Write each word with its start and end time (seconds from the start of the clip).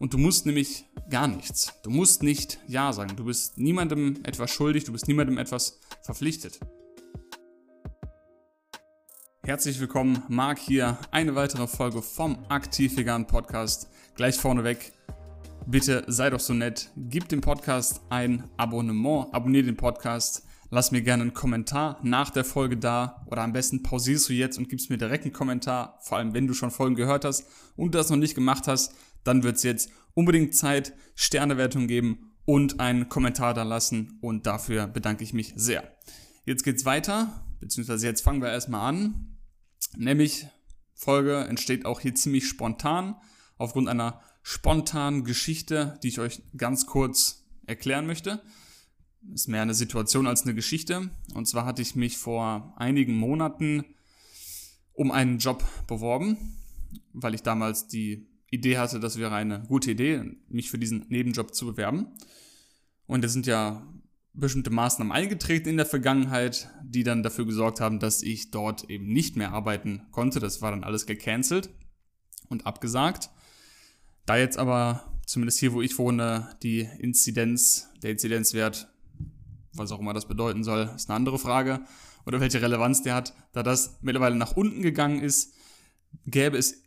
Und 0.00 0.14
du 0.14 0.18
musst 0.18 0.46
nämlich 0.46 0.86
gar 1.10 1.28
nichts. 1.28 1.74
Du 1.82 1.90
musst 1.90 2.22
nicht 2.22 2.58
Ja 2.66 2.90
sagen. 2.90 3.16
Du 3.16 3.24
bist 3.26 3.58
niemandem 3.58 4.16
etwas 4.24 4.50
schuldig, 4.50 4.84
du 4.84 4.92
bist 4.92 5.06
niemandem 5.08 5.36
etwas 5.36 5.78
verpflichtet. 6.00 6.58
Herzlich 9.42 9.78
willkommen, 9.78 10.22
Marc 10.28 10.58
hier. 10.58 10.96
Eine 11.10 11.34
weitere 11.34 11.66
Folge 11.66 12.00
vom 12.00 12.38
Aktiv 12.48 12.96
Vegan 12.96 13.26
Podcast. 13.26 13.90
Gleich 14.14 14.36
vorneweg. 14.36 14.94
Bitte 15.66 16.04
sei 16.06 16.30
doch 16.30 16.40
so 16.40 16.54
nett, 16.54 16.90
gib 16.96 17.28
dem 17.28 17.42
Podcast 17.42 18.00
ein 18.08 18.48
Abonnement, 18.56 19.26
abonniere 19.34 19.66
den 19.66 19.76
Podcast, 19.76 20.46
lass 20.70 20.90
mir 20.90 21.02
gerne 21.02 21.24
einen 21.24 21.34
Kommentar 21.34 22.00
nach 22.02 22.30
der 22.30 22.44
Folge 22.44 22.78
da 22.78 23.26
oder 23.26 23.42
am 23.42 23.52
besten 23.52 23.82
pausierst 23.82 24.30
du 24.30 24.32
jetzt 24.32 24.56
und 24.56 24.70
gibst 24.70 24.88
mir 24.88 24.96
direkt 24.96 25.24
einen 25.24 25.34
Kommentar, 25.34 25.98
vor 26.00 26.16
allem 26.16 26.32
wenn 26.32 26.46
du 26.46 26.54
schon 26.54 26.70
Folgen 26.70 26.94
gehört 26.94 27.26
hast 27.26 27.44
und 27.76 27.94
das 27.94 28.08
noch 28.08 28.16
nicht 28.16 28.34
gemacht 28.34 28.66
hast 28.66 28.94
dann 29.24 29.42
wird 29.42 29.56
es 29.56 29.62
jetzt 29.62 29.90
unbedingt 30.14 30.54
Zeit, 30.54 30.94
Sternewertung 31.14 31.86
geben 31.86 32.32
und 32.44 32.80
einen 32.80 33.08
Kommentar 33.08 33.54
da 33.54 33.62
lassen 33.62 34.18
und 34.20 34.46
dafür 34.46 34.86
bedanke 34.86 35.24
ich 35.24 35.32
mich 35.32 35.52
sehr. 35.56 35.96
Jetzt 36.44 36.64
geht's 36.64 36.84
weiter, 36.84 37.44
beziehungsweise 37.60 38.06
jetzt 38.06 38.22
fangen 38.22 38.42
wir 38.42 38.50
erstmal 38.50 38.88
an. 38.88 39.38
Nämlich 39.96 40.46
Folge 40.94 41.36
entsteht 41.44 41.86
auch 41.86 42.00
hier 42.00 42.14
ziemlich 42.14 42.48
spontan, 42.48 43.16
aufgrund 43.56 43.88
einer 43.88 44.20
spontanen 44.42 45.24
Geschichte, 45.24 45.98
die 46.02 46.08
ich 46.08 46.18
euch 46.18 46.42
ganz 46.56 46.86
kurz 46.86 47.44
erklären 47.66 48.06
möchte. 48.06 48.42
Ist 49.34 49.48
mehr 49.48 49.62
eine 49.62 49.74
Situation 49.74 50.26
als 50.26 50.42
eine 50.42 50.54
Geschichte. 50.54 51.10
Und 51.34 51.46
zwar 51.46 51.66
hatte 51.66 51.82
ich 51.82 51.94
mich 51.94 52.16
vor 52.16 52.74
einigen 52.76 53.16
Monaten 53.16 53.84
um 54.92 55.10
einen 55.10 55.38
Job 55.38 55.62
beworben, 55.86 56.58
weil 57.12 57.34
ich 57.34 57.42
damals 57.42 57.86
die 57.86 58.29
Idee 58.50 58.78
hatte, 58.78 59.00
das 59.00 59.18
wäre 59.18 59.34
eine 59.34 59.62
gute 59.68 59.92
Idee, 59.92 60.24
mich 60.48 60.70
für 60.70 60.78
diesen 60.78 61.06
Nebenjob 61.08 61.54
zu 61.54 61.66
bewerben. 61.66 62.08
Und 63.06 63.24
es 63.24 63.32
sind 63.32 63.46
ja 63.46 63.86
bestimmte 64.32 64.70
Maßnahmen 64.70 65.12
eingetreten 65.12 65.68
in 65.68 65.76
der 65.76 65.86
Vergangenheit, 65.86 66.70
die 66.84 67.02
dann 67.02 67.22
dafür 67.22 67.46
gesorgt 67.46 67.80
haben, 67.80 67.98
dass 67.98 68.22
ich 68.22 68.50
dort 68.50 68.88
eben 68.90 69.06
nicht 69.06 69.36
mehr 69.36 69.52
arbeiten 69.52 70.02
konnte. 70.10 70.40
Das 70.40 70.62
war 70.62 70.70
dann 70.70 70.84
alles 70.84 71.06
gecancelt 71.06 71.70
und 72.48 72.66
abgesagt. 72.66 73.30
Da 74.26 74.36
jetzt 74.36 74.58
aber, 74.58 75.18
zumindest 75.26 75.58
hier, 75.58 75.72
wo 75.72 75.82
ich 75.82 75.98
wohne, 75.98 76.56
die 76.62 76.88
Inzidenz, 76.98 77.88
der 78.02 78.12
Inzidenzwert, 78.12 78.88
was 79.72 79.92
auch 79.92 80.00
immer 80.00 80.14
das 80.14 80.28
bedeuten 80.28 80.64
soll, 80.64 80.90
ist 80.94 81.08
eine 81.08 81.16
andere 81.16 81.38
Frage, 81.38 81.80
oder 82.26 82.40
welche 82.40 82.60
Relevanz 82.60 83.02
der 83.02 83.14
hat, 83.14 83.34
da 83.52 83.62
das 83.62 83.98
mittlerweile 84.02 84.36
nach 84.36 84.56
unten 84.56 84.82
gegangen 84.82 85.20
ist, 85.20 85.54
gäbe 86.26 86.58
es 86.58 86.82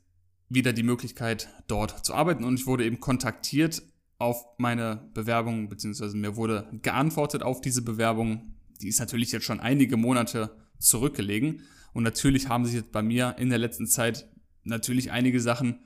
wieder 0.50 0.74
die 0.74 0.84
Möglichkeit, 0.84 1.50
dort 1.68 2.06
zu 2.06 2.14
arbeiten. 2.14 2.44
Und 2.44 2.60
ich 2.60 2.66
wurde 2.66 2.86
eben 2.86 3.00
kontaktiert 3.00 3.82
auf 4.18 4.46
meine 4.58 5.10
Bewerbung, 5.14 5.70
beziehungsweise 5.70 6.16
mir 6.16 6.36
wurde 6.36 6.70
geantwortet 6.82 7.44
auf 7.44 7.62
diese 7.62 7.82
Bewerbung. 7.82 8.54
Die 8.82 8.88
ist 8.88 9.00
natürlich 9.00 9.32
jetzt 9.32 9.46
schon 9.46 9.60
einige 9.60 9.98
Monate 9.98 10.56
zurückgelegen. 10.80 11.62
Und 11.94 12.04
natürlich 12.04 12.50
haben 12.50 12.66
sich 12.66 12.76
jetzt 12.76 12.92
bei 12.92 13.02
mir 13.02 13.36
in 13.38 13.50
der 13.50 13.60
letzten 13.60 13.88
Zeit 13.88 14.28
natürlich 14.64 15.12
einige 15.12 15.40
Sachen 15.40 15.80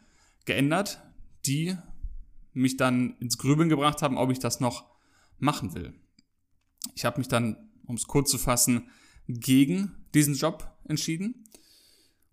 geändert, 0.46 1.02
die 1.46 1.76
mich 2.54 2.78
dann 2.78 3.16
ins 3.20 3.38
Grübeln 3.38 3.70
gebracht 3.70 4.02
haben, 4.02 4.18
ob 4.18 4.32
ich 4.32 4.40
das 4.40 4.60
noch 4.60 4.86
machen 5.40 5.76
will. 5.76 5.94
Ich 6.96 7.06
habe 7.06 7.20
mich 7.20 7.28
dann, 7.28 7.70
um 7.86 7.96
es 7.96 8.08
kurz 8.08 8.32
zu 8.32 8.38
fassen, 8.38 8.90
gegen 9.28 9.92
diesen 10.14 10.36
Job 10.36 10.72
entschieden 10.86 11.44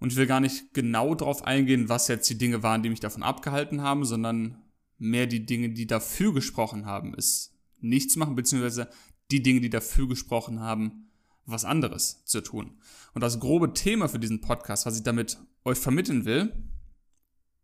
und 0.05 0.13
ich 0.13 0.19
will 0.19 0.27
gar 0.27 0.41
nicht 0.41 0.75
genau 0.75 1.15
darauf 1.15 1.47
eingehen, 1.47 1.89
was 1.89 2.09
jetzt 2.09 2.29
die 2.29 2.37
Dinge 2.37 2.63
waren, 2.63 2.83
die 2.83 2.91
mich 2.91 3.01
davon 3.01 3.23
abgehalten 3.23 3.81
haben, 3.81 4.05
sondern 4.05 4.63
mehr 4.99 5.27
die 5.27 5.47
Dinge, 5.47 5.71
die 5.71 5.87
dafür 5.87 6.35
gesprochen 6.35 6.85
haben, 6.85 7.15
es 7.17 7.55
nicht 7.81 8.11
zu 8.11 8.19
machen, 8.19 8.35
beziehungsweise 8.35 8.91
die 9.31 9.43
Dinge, 9.43 9.63
die 9.63 9.71
dafür 9.71 10.07
gesprochen 10.07 10.61
haben, 10.61 11.09
was 11.47 11.65
anderes 11.65 12.23
zu 12.27 12.43
tun. 12.43 12.77
Und 13.15 13.23
das 13.23 13.41
grobe 13.41 13.73
Thema 13.73 14.11
für 14.11 14.19
diesen 14.19 14.43
Podcast, 14.43 14.85
was 14.85 14.99
ich 14.99 15.05
damit 15.05 15.39
euch 15.65 15.79
vermitteln 15.79 16.27
will, 16.27 16.53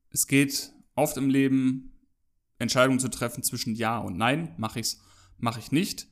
es 0.09 0.27
geht 0.27 0.73
oft 0.95 1.19
im 1.19 1.29
Leben, 1.29 1.93
Entscheidungen 2.59 3.01
zu 3.01 3.11
treffen 3.11 3.43
zwischen 3.43 3.75
Ja 3.75 3.99
und 3.99 4.17
Nein, 4.17 4.55
mache 4.57 4.81
ich 4.81 4.87
es, 4.87 5.01
mache 5.37 5.61
ich 5.61 5.73
nicht. 5.73 6.07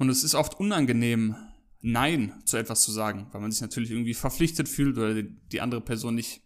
Und 0.00 0.08
es 0.08 0.24
ist 0.24 0.34
oft 0.34 0.58
unangenehm, 0.58 1.36
Nein 1.82 2.32
zu 2.44 2.56
etwas 2.56 2.82
zu 2.82 2.92
sagen, 2.92 3.26
weil 3.32 3.40
man 3.40 3.50
sich 3.50 3.60
natürlich 3.60 3.90
irgendwie 3.90 4.14
verpflichtet 4.14 4.68
fühlt 4.68 4.96
oder 4.96 5.20
die 5.22 5.60
andere 5.60 5.80
Person 5.80 6.14
nicht 6.14 6.40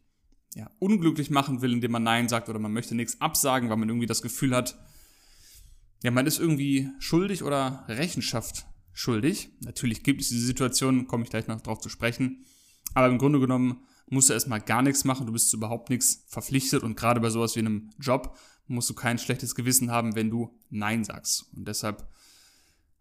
ja, 0.55 0.71
unglücklich 0.79 1.31
machen 1.31 1.61
will, 1.61 1.73
indem 1.73 1.93
man 1.93 2.03
Nein 2.03 2.29
sagt 2.29 2.49
oder 2.49 2.59
man 2.59 2.73
möchte 2.73 2.95
nichts 2.95 3.21
absagen, 3.21 3.69
weil 3.69 3.77
man 3.77 3.89
irgendwie 3.89 4.07
das 4.07 4.23
Gefühl 4.23 4.57
hat, 4.57 4.79
ja, 6.03 6.11
man 6.11 6.27
ist 6.27 6.39
irgendwie 6.39 6.89
schuldig 6.99 7.43
oder 7.43 7.85
Rechenschaft 7.89 8.67
schuldig. 8.93 9.51
Natürlich 9.61 10.03
gibt 10.03 10.23
es 10.23 10.31
diese 10.31 10.47
Situation, 10.47 11.07
komme 11.07 11.25
ich 11.25 11.31
gleich 11.31 11.47
noch 11.47 11.61
drauf 11.61 11.81
zu 11.81 11.91
sprechen. 11.91 12.47
Aber 12.95 13.09
im 13.09 13.19
Grunde 13.19 13.39
genommen 13.39 13.83
musst 14.09 14.31
du 14.31 14.33
erstmal 14.33 14.61
gar 14.61 14.81
nichts 14.81 15.05
machen, 15.05 15.27
du 15.27 15.33
bist 15.33 15.51
zu 15.51 15.59
überhaupt 15.59 15.91
nichts 15.91 16.25
verpflichtet 16.29 16.83
und 16.83 16.97
gerade 16.97 17.21
bei 17.21 17.29
sowas 17.29 17.57
wie 17.57 17.61
einem 17.61 17.91
Job 17.99 18.37
musst 18.69 18.89
du 18.89 18.95
kein 18.95 19.19
schlechtes 19.19 19.55
Gewissen 19.55 19.91
haben, 19.91 20.15
wenn 20.15 20.31
du 20.31 20.59
Nein 20.71 21.05
sagst. 21.05 21.47
Und 21.55 21.69
deshalb 21.69 22.09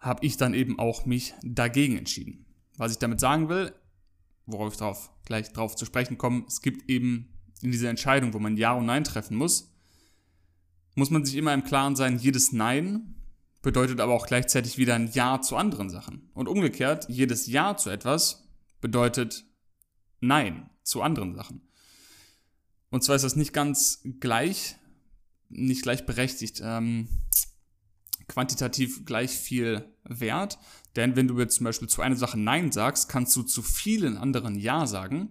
habe 0.06 0.26
ich 0.26 0.38
dann 0.38 0.54
eben 0.54 0.78
auch 0.78 1.06
mich 1.06 1.34
dagegen 1.42 1.98
entschieden. 1.98 2.46
Was 2.78 2.92
ich 2.92 3.00
damit 3.00 3.20
sagen 3.20 3.50
will, 3.50 3.74
worauf 4.46 4.74
ich 4.74 4.80
drauf, 4.80 5.10
gleich 5.26 5.52
drauf 5.52 5.76
zu 5.76 5.86
sprechen 5.86 6.18
komme, 6.18 6.46
es 6.48 6.62
gibt 6.62 6.90
eben 6.90 7.34
in 7.62 7.72
dieser 7.72 7.90
Entscheidung, 7.90 8.34
wo 8.34 8.40
man 8.40 8.56
Ja 8.56 8.74
und 8.74 8.86
Nein 8.86 9.04
treffen 9.04 9.36
muss, 9.36 9.74
muss 10.94 11.10
man 11.10 11.26
sich 11.26 11.36
immer 11.36 11.54
im 11.54 11.64
Klaren 11.64 11.96
sein, 11.96 12.20
jedes 12.20 12.52
Nein 12.52 13.16
bedeutet 13.64 14.00
aber 14.00 14.14
auch 14.14 14.28
gleichzeitig 14.28 14.78
wieder 14.78 14.94
ein 14.94 15.12
Ja 15.12 15.42
zu 15.42 15.58
anderen 15.58 15.90
Sachen. 15.90 16.30
Und 16.36 16.48
umgekehrt, 16.48 17.10
jedes 17.10 17.48
Ja 17.48 17.76
zu 17.76 17.90
etwas 17.90 18.48
bedeutet 18.82 19.44
Nein 20.20 20.70
zu 20.84 21.02
anderen 21.02 21.34
Sachen. 21.34 21.68
Und 22.92 23.04
zwar 23.04 23.16
ist 23.16 23.24
das 23.24 23.36
nicht 23.36 23.54
ganz 23.54 24.04
gleich, 24.20 24.76
nicht 25.50 25.82
gleichberechtigt. 25.82 26.62
Ähm, 26.64 27.10
quantitativ 28.28 29.06
gleich 29.06 29.32
viel 29.32 29.94
wert. 30.04 30.58
Denn 30.96 31.16
wenn 31.16 31.28
du 31.28 31.40
jetzt 31.40 31.56
zum 31.56 31.66
Beispiel 31.66 31.90
zu 31.90 32.02
einer 32.02 32.16
Sache 32.16 32.40
Nein 32.40 32.72
sagst, 32.72 33.10
kannst 33.10 33.36
du 33.36 33.44
zu 33.44 33.62
vielen 33.62 34.18
anderen 34.18 34.56
Ja 34.56 34.88
sagen. 34.88 35.30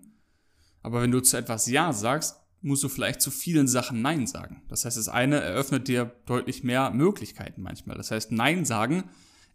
Aber 0.82 1.03
wenn 1.03 1.10
du 1.10 1.21
zu 1.21 1.37
etwas 1.37 1.66
Ja 1.66 1.93
sagst, 1.93 2.37
musst 2.60 2.82
du 2.82 2.88
vielleicht 2.88 3.21
zu 3.21 3.31
vielen 3.31 3.69
Sachen 3.69 4.03
Nein 4.03 4.27
sagen. 4.27 4.62
Das 4.69 4.84
heißt, 4.84 4.97
das 4.97 5.09
eine 5.09 5.41
eröffnet 5.41 5.88
dir 5.88 6.16
deutlich 6.27 6.65
mehr 6.65 6.91
Möglichkeiten 6.91 7.62
manchmal. 7.62 7.97
Das 7.97 8.10
heißt, 8.10 8.32
Nein 8.32 8.65
sagen 8.65 9.05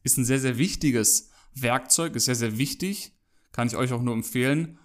ist 0.03 0.17
ein 0.17 0.25
sehr, 0.25 0.39
sehr 0.39 0.57
wichtiges 0.57 1.31
Werkzeug, 1.53 2.15
ist 2.15 2.25
sehr, 2.25 2.35
sehr 2.35 2.57
wichtig. 2.57 3.13
Kann 3.51 3.67
ich 3.67 3.75
euch 3.75 3.91
auch 3.91 4.01
nur 4.01 4.13
empfehlen, 4.13 4.77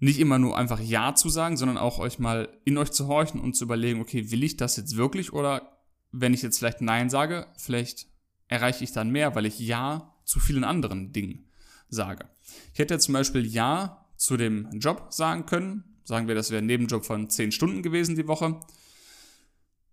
nicht 0.00 0.18
immer 0.18 0.38
nur 0.38 0.56
einfach 0.56 0.80
Ja 0.80 1.14
zu 1.14 1.28
sagen, 1.28 1.56
sondern 1.56 1.78
auch 1.78 1.98
euch 1.98 2.18
mal 2.18 2.48
in 2.64 2.76
euch 2.78 2.90
zu 2.90 3.06
horchen 3.06 3.40
und 3.40 3.54
zu 3.54 3.64
überlegen, 3.64 4.00
okay, 4.00 4.30
will 4.30 4.42
ich 4.42 4.56
das 4.56 4.76
jetzt 4.76 4.96
wirklich 4.96 5.32
oder 5.32 5.79
wenn 6.12 6.34
ich 6.34 6.42
jetzt 6.42 6.58
vielleicht 6.58 6.80
Nein 6.80 7.10
sage, 7.10 7.46
vielleicht 7.56 8.06
erreiche 8.48 8.84
ich 8.84 8.92
dann 8.92 9.10
mehr, 9.10 9.34
weil 9.34 9.46
ich 9.46 9.58
Ja 9.58 10.14
zu 10.24 10.40
vielen 10.40 10.64
anderen 10.64 11.12
Dingen 11.12 11.48
sage. 11.88 12.28
Ich 12.72 12.78
hätte 12.78 12.98
zum 12.98 13.14
Beispiel 13.14 13.46
Ja 13.46 14.06
zu 14.16 14.36
dem 14.36 14.70
Job 14.78 15.12
sagen 15.12 15.46
können. 15.46 15.84
Sagen 16.04 16.28
wir, 16.28 16.34
das 16.34 16.50
wäre 16.50 16.62
ein 16.62 16.66
Nebenjob 16.66 17.04
von 17.04 17.30
10 17.30 17.52
Stunden 17.52 17.82
gewesen 17.82 18.16
die 18.16 18.26
Woche. 18.26 18.60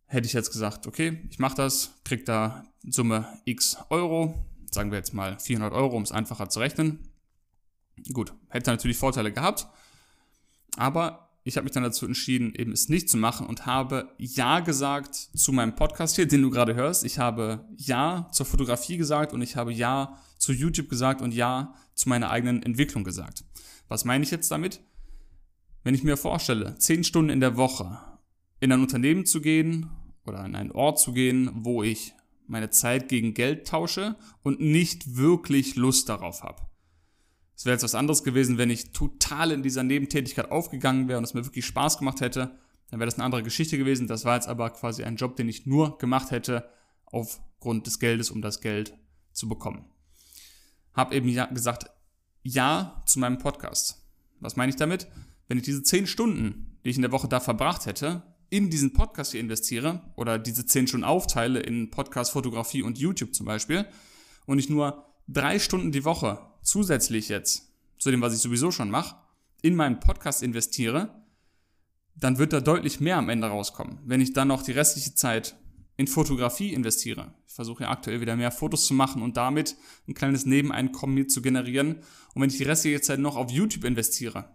Hätte 0.06 0.26
ich 0.26 0.34
jetzt 0.34 0.52
gesagt, 0.52 0.88
okay, 0.88 1.22
ich 1.30 1.40
mache 1.40 1.56
das, 1.56 1.94
krieg 2.04 2.26
da 2.26 2.64
Summe 2.84 3.28
x 3.46 3.78
Euro, 3.90 4.46
sagen 4.72 4.92
wir 4.92 4.98
jetzt 4.98 5.14
mal 5.14 5.38
400 5.40 5.74
Euro, 5.74 5.96
um 5.96 6.04
es 6.04 6.12
einfacher 6.12 6.50
zu 6.50 6.60
rechnen. 6.60 7.10
Gut, 8.14 8.34
hätte 8.50 8.72
natürlich 8.72 8.98
Vorteile 8.98 9.32
gehabt, 9.32 9.68
aber 10.78 11.27
ich 11.48 11.56
habe 11.56 11.64
mich 11.64 11.72
dann 11.72 11.84
dazu 11.84 12.06
entschieden, 12.06 12.54
eben 12.56 12.74
es 12.74 12.90
nicht 12.90 13.10
zu 13.10 13.16
machen 13.16 13.48
und 13.48 13.66
habe 13.66 14.14
Ja 14.18 14.60
gesagt 14.60 15.16
zu 15.16 15.54
meinem 15.54 15.76
Podcast 15.76 16.18
hier, 16.18 16.28
den 16.28 16.42
du 16.42 16.50
gerade 16.50 16.76
hörst. 16.76 17.06
Ich 17.06 17.20
habe 17.20 17.66
Ja 17.78 18.28
zur 18.34 18.46
Fotografie 18.46 18.98
gesagt 18.98 19.32
und 19.32 19.42
ich 19.42 19.56
habe 19.56 19.72
Ja 19.72 20.18
zu 20.38 20.52
YouTube 20.52 20.90
gesagt 20.90 21.22
und 21.22 21.34
Ja 21.34 21.74
zu 21.94 22.10
meiner 22.10 22.32
eigenen 22.32 22.64
Entwicklung 22.64 23.06
gesagt. 23.06 23.46
Was 23.88 24.04
meine 24.04 24.26
ich 24.26 24.32
jetzt 24.32 24.52
damit? 24.52 24.82
Wenn 25.84 25.96
ich 25.96 26.04
mir 26.04 26.18
vorstelle, 26.18 26.76
zehn 26.80 27.06
Stunden 27.06 27.30
in 27.30 27.40
der 27.40 27.56
Woche 27.56 27.98
in 28.60 28.74
ein 28.74 28.82
Unternehmen 28.82 29.26
zu 29.26 29.40
gehen 29.40 29.90
oder 30.26 30.40
an 30.40 30.54
einen 30.54 30.74
Ort 30.74 31.00
zu 31.00 31.14
gehen, 31.14 31.50
wo 31.54 31.82
ich 31.82 32.14
meine 32.46 32.72
Zeit 32.72 33.08
gegen 33.08 33.34
Geld 33.34 33.68
tausche 33.68 34.18
und 34.44 34.60
nicht 34.60 35.16
wirklich 35.16 35.78
Lust 35.78 36.10
darauf 36.10 36.44
habe 36.44 36.67
es 37.58 37.66
wäre 37.66 37.74
jetzt 37.74 37.84
was 37.84 37.96
anderes 37.96 38.24
gewesen, 38.24 38.60
wenn 38.60 38.70
ich 38.70 38.92
total 38.92 39.52
in 39.52 39.64
dieser 39.64 39.82
Nebentätigkeit 39.82 40.52
aufgegangen 40.52 41.08
wäre 41.08 41.18
und 41.18 41.24
es 41.24 41.34
mir 41.34 41.44
wirklich 41.44 41.66
Spaß 41.66 41.98
gemacht 41.98 42.22
hätte. 42.22 42.52
Dann 42.92 43.00
wäre 43.00 43.08
das 43.08 43.16
eine 43.16 43.24
andere 43.24 43.42
Geschichte 43.42 43.80
gewesen. 43.80 44.06
Das 44.06 44.26
war 44.26 44.36
jetzt 44.36 44.48
aber 44.48 44.70
quasi 44.70 45.04
ein 45.04 45.16
Job, 45.16 45.36
den 45.36 45.50
ich 45.50 45.66
nur 45.66 45.98
gemacht 45.98 46.30
hätte 46.30 46.70
aufgrund 47.06 47.88
des 47.88 47.98
Geldes, 47.98 48.30
um 48.30 48.44
das 48.44 48.62
Geld 48.62 48.94
zu 49.34 49.50
bekommen. 49.50 49.86
Hab 50.94 51.12
eben 51.12 51.28
ja 51.30 51.48
gesagt, 51.48 51.90
ja 52.44 53.02
zu 53.08 53.18
meinem 53.18 53.40
Podcast. 53.40 54.06
Was 54.40 54.56
meine 54.56 54.70
ich 54.70 54.76
damit? 54.76 55.08
Wenn 55.48 55.58
ich 55.58 55.64
diese 55.64 55.82
zehn 55.82 56.06
Stunden, 56.06 56.78
die 56.86 56.92
ich 56.92 56.96
in 56.96 57.02
der 57.02 57.12
Woche 57.12 57.28
da 57.28 57.40
verbracht 57.40 57.88
hätte, 57.88 58.22
in 58.52 58.70
diesen 58.70 58.94
Podcast 58.94 59.32
hier 59.32 59.42
investiere 59.42 60.02
oder 60.16 60.38
diese 60.38 60.66
10 60.66 60.88
Stunden 60.88 61.04
aufteile 61.06 61.60
in 61.60 61.90
Podcast, 61.90 62.32
Fotografie 62.32 62.84
und 62.84 62.98
YouTube 62.98 63.34
zum 63.34 63.46
Beispiel 63.46 63.86
und 64.46 64.60
ich 64.60 64.70
nur 64.70 65.06
drei 65.28 65.60
Stunden 65.60 65.92
die 65.92 66.06
Woche 66.06 66.40
zusätzlich 66.68 67.30
jetzt 67.30 67.72
zu 67.98 68.12
dem, 68.12 68.22
was 68.22 68.34
ich 68.34 68.40
sowieso 68.40 68.72
schon 68.72 68.90
mache, 68.90 69.16
in 69.62 69.76
meinen 69.76 70.00
Podcast 70.00 70.44
investiere, 70.44 71.24
dann 72.16 72.38
wird 72.38 72.54
da 72.54 72.60
deutlich 72.60 73.00
mehr 73.00 73.18
am 73.18 73.30
Ende 73.30 73.48
rauskommen. 73.48 74.00
Wenn 74.06 74.22
ich 74.22 74.34
dann 74.34 74.50
noch 74.50 74.62
die 74.62 74.72
restliche 74.72 75.16
Zeit 75.16 75.56
in 75.98 76.08
Fotografie 76.08 76.74
investiere. 76.74 77.34
Ich 77.48 77.54
versuche 77.54 77.84
ja 77.84 77.90
aktuell 77.90 78.22
wieder 78.22 78.36
mehr 78.36 78.52
Fotos 78.52 78.86
zu 78.86 78.94
machen 78.94 79.24
und 79.24 79.36
damit 79.36 79.76
ein 80.08 80.14
kleines 80.14 80.46
Nebeneinkommen 80.46 81.16
mir 81.16 81.28
zu 81.28 81.42
generieren. 81.42 81.98
Und 82.36 82.42
wenn 82.42 82.50
ich 82.50 82.58
die 82.58 82.64
restliche 82.64 83.02
Zeit 83.02 83.20
noch 83.20 83.36
auf 83.36 83.50
YouTube 83.50 83.84
investiere, 83.84 84.46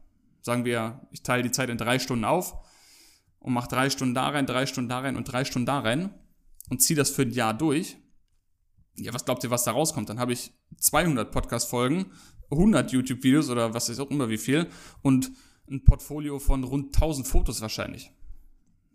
sagen 0.41 0.65
wir, 0.65 1.00
ich 1.11 1.23
teile 1.23 1.43
die 1.43 1.50
Zeit 1.50 1.69
in 1.69 1.79
drei 1.79 1.99
Stunden 1.99 2.25
auf 2.25 2.55
und 3.41 3.53
mache 3.53 3.69
drei 3.69 3.91
Stunden 3.91 4.15
da 4.15 4.29
rein, 4.29 4.47
drei 4.47 4.67
Stunden 4.67 4.88
da 4.88 5.00
rein 5.00 5.17
und 5.17 5.25
drei 5.25 5.44
Stunden 5.44 5.67
da 5.67 5.81
rein 5.81 6.15
und 6.70 6.81
ziehe 6.81 6.97
das 6.97 7.11
für 7.11 7.23
ein 7.23 7.32
Jahr 7.32 7.55
durch. 7.55 7.97
Ja, 8.97 9.15
was 9.15 9.25
glaubt 9.25 9.43
ihr, 9.44 9.50
was 9.50 9.65
da 9.65 9.73
rauskommt? 9.73 10.09
Dann 10.09 10.19
habe 10.19 10.33
ich 10.33 10.53
200 10.79 11.31
Podcast-Folgen, 11.31 12.12
100 12.50 12.93
YouTube-Videos 12.93 13.49
oder 13.49 13.75
was 13.75 13.89
ist 13.89 14.00
auch 14.00 14.11
immer 14.11 14.29
wie 14.29 14.39
viel 14.39 14.69
und 15.00 15.33
ein 15.71 15.85
Portfolio 15.85 16.39
von 16.39 16.65
rund 16.65 16.94
1000 16.94 17.27
Fotos 17.27 17.61
wahrscheinlich. 17.62 18.12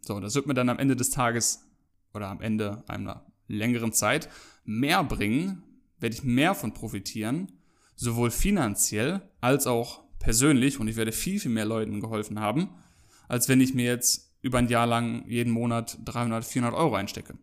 So, 0.01 0.19
das 0.19 0.35
wird 0.35 0.45
mir 0.45 0.53
dann 0.53 0.69
am 0.69 0.79
Ende 0.79 0.95
des 0.95 1.09
Tages 1.09 1.65
oder 2.13 2.27
am 2.27 2.41
Ende 2.41 2.83
einer 2.87 3.25
längeren 3.47 3.93
Zeit 3.93 4.29
mehr 4.63 5.03
bringen, 5.03 5.63
werde 5.99 6.15
ich 6.15 6.23
mehr 6.23 6.53
von 6.53 6.73
profitieren, 6.73 7.51
sowohl 7.95 8.29
finanziell 8.29 9.21
als 9.41 9.65
auch 9.65 10.03
persönlich 10.19 10.79
und 10.79 10.87
ich 10.87 10.95
werde 10.95 11.11
viel, 11.11 11.39
viel 11.39 11.51
mehr 11.51 11.65
Leuten 11.65 11.99
geholfen 11.99 12.39
haben, 12.39 12.69
als 13.27 13.49
wenn 13.49 13.61
ich 13.61 13.73
mir 13.73 13.85
jetzt 13.85 14.35
über 14.41 14.59
ein 14.59 14.67
Jahr 14.67 14.87
lang 14.87 15.27
jeden 15.27 15.51
Monat 15.51 15.97
300, 16.05 16.45
400 16.45 16.79
Euro 16.79 16.95
einstecke. 16.95 17.37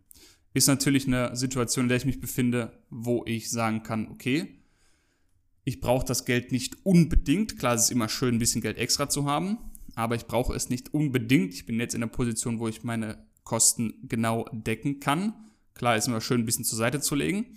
Ist 0.55 0.67
natürlich 0.67 1.05
eine 1.05 1.35
Situation, 1.35 1.83
in 1.83 1.89
der 1.89 1.97
ich 1.97 2.05
mich 2.05 2.21
befinde, 2.21 2.71
wo 2.89 3.25
ich 3.27 3.49
sagen 3.49 3.83
kann, 3.83 4.07
okay, 4.07 4.47
ich 5.65 5.81
brauche 5.81 6.05
das 6.05 6.23
Geld 6.23 6.53
nicht 6.53 6.77
unbedingt. 6.85 7.59
Klar, 7.59 7.75
es 7.75 7.83
ist 7.83 7.91
immer 7.91 8.07
schön, 8.07 8.35
ein 8.35 8.39
bisschen 8.39 8.61
Geld 8.61 8.77
extra 8.77 9.09
zu 9.09 9.25
haben, 9.25 9.57
aber 9.95 10.15
ich 10.15 10.27
brauche 10.27 10.55
es 10.55 10.69
nicht 10.69 10.93
unbedingt. 10.93 11.53
Ich 11.53 11.65
bin 11.65 11.77
jetzt 11.77 11.93
in 11.93 11.99
der 11.99 12.07
Position, 12.07 12.59
wo 12.59 12.69
ich 12.69 12.85
meine 12.85 13.17
Kosten 13.43 13.95
genau 14.03 14.45
decken 14.53 15.01
kann. 15.01 15.33
Klar, 15.73 15.97
ist 15.97 16.07
immer 16.07 16.21
schön, 16.21 16.39
ein 16.39 16.45
bisschen 16.45 16.63
zur 16.63 16.77
Seite 16.77 17.01
zu 17.01 17.15
legen. 17.15 17.47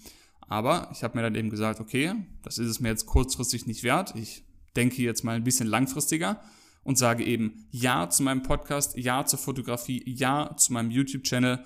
Aber 0.40 0.90
ich 0.92 1.04
habe 1.04 1.16
mir 1.16 1.22
dann 1.22 1.36
eben 1.36 1.50
gesagt, 1.50 1.78
okay, 1.78 2.16
das 2.42 2.58
ist 2.58 2.68
es 2.68 2.80
mir 2.80 2.88
jetzt 2.88 3.06
kurzfristig 3.06 3.68
nicht 3.68 3.84
wert. 3.84 4.12
Ich 4.16 4.42
denke 4.74 5.00
jetzt 5.02 5.22
mal 5.22 5.36
ein 5.36 5.44
bisschen 5.44 5.68
langfristiger 5.68 6.42
und 6.82 6.98
sage 6.98 7.22
eben 7.22 7.68
Ja 7.70 8.10
zu 8.10 8.24
meinem 8.24 8.42
Podcast, 8.42 8.96
Ja 8.96 9.24
zur 9.24 9.38
Fotografie, 9.38 10.02
Ja 10.04 10.56
zu 10.56 10.72
meinem 10.72 10.90
YouTube-Channel 10.90 11.64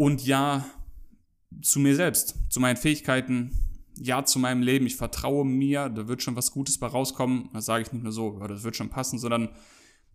und 0.00 0.24
Ja 0.24 0.64
zu 1.60 1.78
mir 1.78 1.94
selbst, 1.94 2.34
zu 2.48 2.58
meinen 2.58 2.78
Fähigkeiten, 2.78 3.50
Ja 3.98 4.24
zu 4.24 4.38
meinem 4.38 4.62
Leben. 4.62 4.86
Ich 4.86 4.96
vertraue 4.96 5.44
mir, 5.44 5.90
da 5.90 6.08
wird 6.08 6.22
schon 6.22 6.36
was 6.36 6.52
Gutes 6.52 6.78
bei 6.78 6.86
rauskommen. 6.86 7.50
Das 7.52 7.66
sage 7.66 7.82
ich 7.82 7.92
nicht 7.92 8.02
nur 8.02 8.12
so, 8.12 8.38
das 8.38 8.62
wird 8.62 8.76
schon 8.76 8.88
passen, 8.88 9.18
sondern 9.18 9.50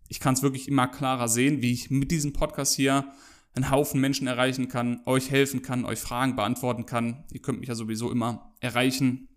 ich 0.08 0.18
kann 0.18 0.34
es 0.34 0.42
wirklich 0.42 0.66
immer 0.66 0.88
klarer 0.88 1.28
sehen, 1.28 1.62
wie 1.62 1.70
ich 1.70 1.88
mit 1.88 2.10
diesem 2.10 2.32
Podcast 2.32 2.74
hier 2.74 3.12
einen 3.54 3.70
Haufen 3.70 4.00
Menschen 4.00 4.26
erreichen 4.26 4.66
kann, 4.66 5.02
euch 5.06 5.30
helfen 5.30 5.62
kann, 5.62 5.84
euch 5.84 6.00
Fragen 6.00 6.34
beantworten 6.34 6.84
kann. 6.84 7.22
Ihr 7.30 7.40
könnt 7.40 7.60
mich 7.60 7.68
ja 7.68 7.76
sowieso 7.76 8.10
immer 8.10 8.56
erreichen. 8.58 9.28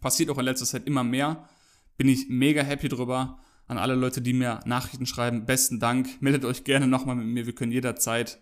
Passiert 0.00 0.30
auch 0.30 0.38
in 0.38 0.46
letzter 0.46 0.64
Zeit 0.64 0.86
immer 0.86 1.04
mehr. 1.04 1.50
Bin 1.98 2.08
ich 2.08 2.30
mega 2.30 2.62
happy 2.62 2.88
drüber. 2.88 3.40
An 3.66 3.76
alle 3.76 3.94
Leute, 3.94 4.22
die 4.22 4.32
mir 4.32 4.60
Nachrichten 4.64 5.04
schreiben, 5.04 5.44
besten 5.44 5.80
Dank. 5.80 6.22
Meldet 6.22 6.46
euch 6.46 6.64
gerne 6.64 6.86
nochmal 6.86 7.16
mit 7.16 7.26
mir. 7.26 7.44
Wir 7.44 7.54
können 7.54 7.72
jederzeit 7.72 8.38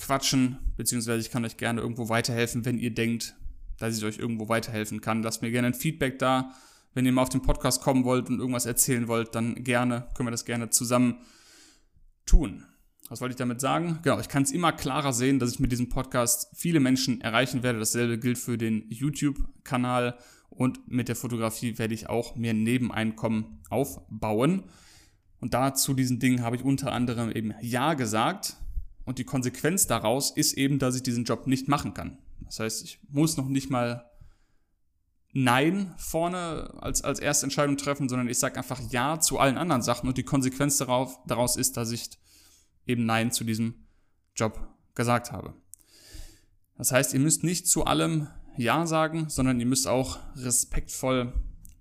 quatschen, 0.00 0.58
beziehungsweise 0.76 1.20
ich 1.20 1.30
kann 1.30 1.44
euch 1.44 1.56
gerne 1.56 1.80
irgendwo 1.80 2.08
weiterhelfen, 2.08 2.64
wenn 2.64 2.78
ihr 2.78 2.92
denkt, 2.92 3.36
dass 3.78 3.96
ich 3.96 4.04
euch 4.04 4.18
irgendwo 4.18 4.48
weiterhelfen 4.48 5.00
kann. 5.00 5.22
Lasst 5.22 5.42
mir 5.42 5.50
gerne 5.50 5.68
ein 5.68 5.74
Feedback 5.74 6.18
da. 6.18 6.52
Wenn 6.92 7.06
ihr 7.06 7.12
mal 7.12 7.22
auf 7.22 7.28
den 7.28 7.42
Podcast 7.42 7.82
kommen 7.82 8.04
wollt 8.04 8.28
und 8.28 8.40
irgendwas 8.40 8.66
erzählen 8.66 9.06
wollt, 9.06 9.34
dann 9.34 9.62
gerne, 9.62 10.08
können 10.14 10.26
wir 10.26 10.32
das 10.32 10.44
gerne 10.44 10.70
zusammen 10.70 11.18
tun. 12.26 12.64
Was 13.08 13.20
wollte 13.20 13.32
ich 13.32 13.38
damit 13.38 13.60
sagen? 13.60 13.98
Genau, 14.02 14.20
ich 14.20 14.28
kann 14.28 14.42
es 14.42 14.52
immer 14.52 14.72
klarer 14.72 15.12
sehen, 15.12 15.38
dass 15.38 15.52
ich 15.52 15.60
mit 15.60 15.72
diesem 15.72 15.88
Podcast 15.88 16.48
viele 16.54 16.80
Menschen 16.80 17.20
erreichen 17.20 17.62
werde. 17.62 17.78
Dasselbe 17.78 18.18
gilt 18.18 18.38
für 18.38 18.56
den 18.56 18.86
YouTube-Kanal 18.88 20.16
und 20.48 20.88
mit 20.88 21.08
der 21.08 21.16
Fotografie 21.16 21.78
werde 21.78 21.94
ich 21.94 22.08
auch 22.08 22.36
ein 22.36 22.62
Nebeneinkommen 22.62 23.62
aufbauen. 23.68 24.64
Und 25.40 25.54
da 25.54 25.74
zu 25.74 25.94
diesen 25.94 26.18
Dingen 26.18 26.42
habe 26.42 26.56
ich 26.56 26.62
unter 26.62 26.92
anderem 26.92 27.30
eben 27.30 27.54
Ja 27.62 27.94
gesagt. 27.94 28.56
Und 29.10 29.18
die 29.18 29.24
Konsequenz 29.24 29.88
daraus 29.88 30.30
ist 30.30 30.52
eben, 30.52 30.78
dass 30.78 30.94
ich 30.94 31.02
diesen 31.02 31.24
Job 31.24 31.48
nicht 31.48 31.66
machen 31.66 31.94
kann. 31.94 32.18
Das 32.42 32.60
heißt, 32.60 32.84
ich 32.84 33.00
muss 33.08 33.36
noch 33.36 33.48
nicht 33.48 33.68
mal 33.68 34.08
Nein 35.32 35.92
vorne 35.98 36.74
als, 36.80 37.02
als 37.02 37.18
erste 37.18 37.46
Entscheidung 37.46 37.76
treffen, 37.76 38.08
sondern 38.08 38.28
ich 38.28 38.38
sage 38.38 38.56
einfach 38.56 38.80
Ja 38.90 39.18
zu 39.18 39.40
allen 39.40 39.58
anderen 39.58 39.82
Sachen. 39.82 40.06
Und 40.06 40.16
die 40.16 40.22
Konsequenz 40.22 40.76
darauf, 40.76 41.18
daraus 41.26 41.56
ist, 41.56 41.76
dass 41.76 41.90
ich 41.90 42.08
eben 42.86 43.04
Nein 43.04 43.32
zu 43.32 43.42
diesem 43.42 43.74
Job 44.36 44.64
gesagt 44.94 45.32
habe. 45.32 45.54
Das 46.78 46.92
heißt, 46.92 47.12
ihr 47.12 47.18
müsst 47.18 47.42
nicht 47.42 47.66
zu 47.66 47.86
allem 47.86 48.28
Ja 48.56 48.86
sagen, 48.86 49.28
sondern 49.28 49.58
ihr 49.58 49.66
müsst 49.66 49.88
auch 49.88 50.20
respektvoll 50.36 51.32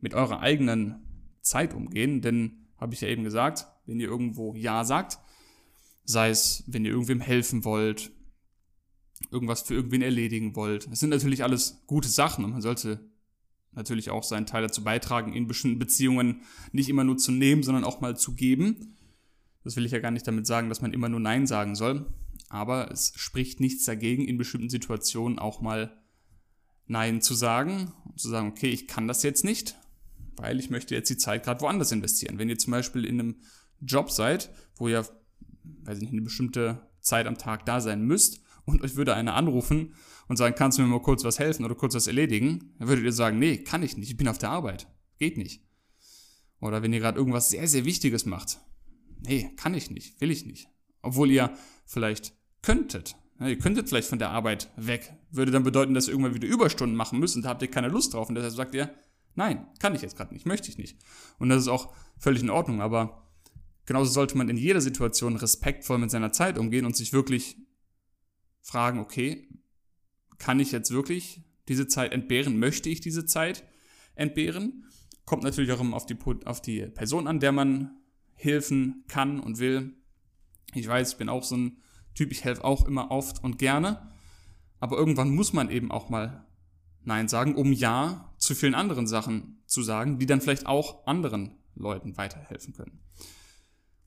mit 0.01 0.15
eurer 0.15 0.39
eigenen 0.39 1.03
Zeit 1.41 1.75
umgehen, 1.75 2.21
denn 2.21 2.65
habe 2.77 2.95
ich 2.95 3.01
ja 3.01 3.07
eben 3.07 3.23
gesagt, 3.23 3.67
wenn 3.85 3.99
ihr 3.99 4.07
irgendwo 4.07 4.55
Ja 4.55 4.83
sagt, 4.83 5.19
sei 6.09 6.29
es, 6.29 6.63
wenn 6.65 6.85
ihr 6.85 6.91
irgendwem 6.91 7.21
helfen 7.21 7.63
wollt, 7.65 8.11
irgendwas 9.29 9.61
für 9.61 9.75
irgendwen 9.75 10.01
erledigen 10.01 10.55
wollt. 10.55 10.91
Das 10.91 10.99
sind 10.99 11.11
natürlich 11.11 11.43
alles 11.43 11.83
gute 11.85 12.09
Sachen 12.09 12.43
und 12.43 12.51
man 12.51 12.63
sollte 12.63 13.11
natürlich 13.73 14.09
auch 14.09 14.23
seinen 14.23 14.47
Teil 14.47 14.63
dazu 14.63 14.83
beitragen, 14.83 15.33
in 15.33 15.45
bestimmten 15.45 15.77
Beziehungen 15.77 16.41
nicht 16.71 16.89
immer 16.89 17.03
nur 17.03 17.17
zu 17.17 17.31
nehmen, 17.31 17.61
sondern 17.61 17.83
auch 17.83 18.01
mal 18.01 18.17
zu 18.17 18.33
geben. 18.33 18.97
Das 19.63 19.75
will 19.75 19.85
ich 19.85 19.91
ja 19.91 19.99
gar 19.99 20.09
nicht 20.09 20.27
damit 20.27 20.47
sagen, 20.47 20.67
dass 20.69 20.81
man 20.81 20.93
immer 20.93 21.09
nur 21.09 21.19
Nein 21.19 21.45
sagen 21.45 21.75
soll. 21.75 22.11
Aber 22.49 22.89
es 22.89 23.13
spricht 23.15 23.59
nichts 23.59 23.85
dagegen, 23.85 24.25
in 24.25 24.39
bestimmten 24.39 24.69
Situationen 24.69 25.37
auch 25.37 25.61
mal 25.61 25.95
Nein 26.87 27.21
zu 27.21 27.35
sagen 27.35 27.93
und 28.05 28.19
zu 28.19 28.29
sagen, 28.29 28.47
okay, 28.47 28.69
ich 28.69 28.87
kann 28.87 29.07
das 29.07 29.21
jetzt 29.21 29.45
nicht, 29.45 29.75
weil 30.37 30.59
ich 30.59 30.71
möchte 30.71 30.95
jetzt 30.95 31.11
die 31.11 31.17
Zeit 31.17 31.43
gerade 31.43 31.61
woanders 31.61 31.91
investieren. 31.91 32.39
Wenn 32.39 32.49
ihr 32.49 32.57
zum 32.57 32.71
Beispiel 32.71 33.05
in 33.05 33.19
einem 33.19 33.35
Job 33.79 34.09
seid, 34.09 34.49
wo 34.75 34.87
ihr, 34.87 35.05
weiß 35.83 35.97
ich 35.97 36.03
nicht, 36.03 36.13
eine 36.13 36.21
bestimmte 36.21 36.87
Zeit 37.01 37.27
am 37.27 37.37
Tag 37.37 37.65
da 37.65 37.81
sein 37.81 38.01
müsst 38.01 38.41
und 38.65 38.81
euch 38.81 38.95
würde 38.95 39.15
einer 39.15 39.35
anrufen 39.35 39.93
und 40.27 40.37
sagen, 40.37 40.55
kannst 40.55 40.77
du 40.77 40.81
mir 40.81 40.87
mal 40.87 41.01
kurz 41.01 41.23
was 41.23 41.39
helfen 41.39 41.65
oder 41.65 41.75
kurz 41.75 41.95
was 41.95 42.07
erledigen, 42.07 42.73
dann 42.77 42.87
würdet 42.87 43.05
ihr 43.05 43.13
sagen, 43.13 43.39
nee, 43.39 43.57
kann 43.57 43.83
ich 43.83 43.97
nicht, 43.97 44.09
ich 44.09 44.17
bin 44.17 44.27
auf 44.27 44.37
der 44.37 44.49
Arbeit. 44.49 44.87
Geht 45.17 45.37
nicht. 45.37 45.63
Oder 46.61 46.81
wenn 46.81 46.93
ihr 46.93 46.99
gerade 46.99 47.17
irgendwas 47.17 47.49
sehr, 47.49 47.67
sehr 47.67 47.85
Wichtiges 47.85 48.25
macht, 48.25 48.59
nee, 49.25 49.51
kann 49.57 49.73
ich 49.73 49.91
nicht, 49.91 50.19
will 50.21 50.31
ich 50.31 50.45
nicht. 50.45 50.69
Obwohl 51.01 51.31
ihr 51.31 51.51
vielleicht 51.85 52.33
könntet. 52.61 53.15
ihr 53.39 53.57
könntet 53.57 53.89
vielleicht 53.89 54.09
von 54.09 54.19
der 54.19 54.29
Arbeit 54.29 54.71
weg. 54.75 55.13
Würde 55.31 55.51
dann 55.51 55.63
bedeuten, 55.63 55.93
dass 55.93 56.07
ihr 56.07 56.11
irgendwann 56.11 56.35
wieder 56.35 56.47
Überstunden 56.47 56.95
machen 56.95 57.19
müsst 57.19 57.35
und 57.35 57.43
da 57.43 57.49
habt 57.49 57.61
ihr 57.61 57.71
keine 57.71 57.87
Lust 57.87 58.13
drauf. 58.13 58.29
Und 58.29 58.35
deshalb 58.35 58.53
sagt 58.53 58.75
ihr, 58.75 58.93
nein, 59.35 59.67
kann 59.79 59.95
ich 59.95 60.01
jetzt 60.01 60.17
gerade 60.17 60.33
nicht, 60.33 60.45
möchte 60.45 60.69
ich 60.69 60.77
nicht. 60.77 60.97
Und 61.37 61.49
das 61.49 61.61
ist 61.61 61.67
auch 61.69 61.93
völlig 62.17 62.41
in 62.41 62.49
Ordnung. 62.49 62.81
Aber 62.81 63.28
genauso 63.89 64.11
sollte 64.11 64.37
man 64.37 64.49
in 64.49 64.57
jeder 64.57 64.81
Situation 64.81 65.35
respektvoll 65.35 65.97
mit 65.97 66.11
seiner 66.11 66.31
Zeit 66.31 66.59
umgehen 66.59 66.85
und 66.85 66.95
sich 66.95 67.11
wirklich 67.11 67.57
fragen, 68.61 68.99
okay, 68.99 69.49
kann 70.37 70.59
ich 70.59 70.71
jetzt 70.71 70.91
wirklich 70.91 71.41
diese 71.67 71.87
Zeit 71.87 72.11
entbehren? 72.11 72.59
Möchte 72.59 72.87
ich 72.87 73.01
diese 73.01 73.25
Zeit 73.25 73.63
entbehren? 74.13 74.85
Kommt 75.25 75.41
natürlich 75.41 75.71
auch 75.71 75.79
immer 75.79 75.95
auf 75.95 76.05
die, 76.05 76.15
auf 76.45 76.61
die 76.61 76.85
Person 76.85 77.25
an, 77.25 77.39
der 77.39 77.51
man 77.51 77.97
helfen 78.35 79.05
kann 79.07 79.39
und 79.39 79.57
will. 79.57 79.95
Ich 80.75 80.87
weiß, 80.87 81.13
ich 81.13 81.17
bin 81.17 81.27
auch 81.27 81.43
so 81.43 81.57
ein 81.57 81.77
Typ, 82.13 82.31
ich 82.31 82.43
helfe 82.43 82.63
auch 82.63 82.87
immer 82.87 83.09
oft 83.09 83.43
und 83.43 83.57
gerne. 83.57 84.13
Aber 84.79 84.99
irgendwann 84.99 85.33
muss 85.33 85.51
man 85.51 85.71
eben 85.71 85.89
auch 85.89 86.09
mal 86.09 86.45
Nein 87.05 87.27
sagen, 87.27 87.55
um 87.55 87.73
Ja 87.73 88.35
zu 88.37 88.53
vielen 88.53 88.75
anderen 88.75 89.07
Sachen 89.07 89.63
zu 89.65 89.81
sagen, 89.81 90.19
die 90.19 90.27
dann 90.27 90.41
vielleicht 90.41 90.67
auch 90.67 91.07
anderen 91.07 91.57
Leuten 91.73 92.17
weiterhelfen 92.17 92.73
können. 92.73 92.99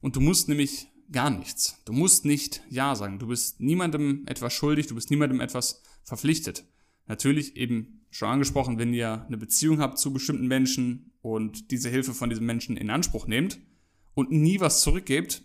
Und 0.02 0.16
du 0.16 0.20
musst 0.20 0.50
nämlich 0.50 0.88
gar 1.10 1.30
nichts. 1.30 1.80
Du 1.86 1.94
musst 1.94 2.26
nicht 2.26 2.62
Ja 2.68 2.94
sagen. 2.94 3.18
Du 3.18 3.28
bist 3.28 3.60
niemandem 3.60 4.24
etwas 4.26 4.52
schuldig, 4.52 4.86
du 4.88 4.94
bist 4.94 5.10
niemandem 5.10 5.40
etwas 5.40 5.82
verpflichtet. 6.04 6.64
Natürlich 7.06 7.56
eben 7.56 8.04
schon 8.10 8.28
angesprochen, 8.28 8.78
wenn 8.78 8.92
ihr 8.92 9.24
eine 9.26 9.38
Beziehung 9.38 9.80
habt 9.80 9.98
zu 9.98 10.12
bestimmten 10.12 10.46
Menschen 10.46 11.12
und 11.22 11.70
diese 11.70 11.88
Hilfe 11.88 12.12
von 12.12 12.28
diesen 12.28 12.44
Menschen 12.44 12.76
in 12.76 12.90
Anspruch 12.90 13.26
nehmt, 13.26 13.58
und 14.14 14.30
nie 14.30 14.60
was 14.60 14.82
zurückgebt, 14.82 15.42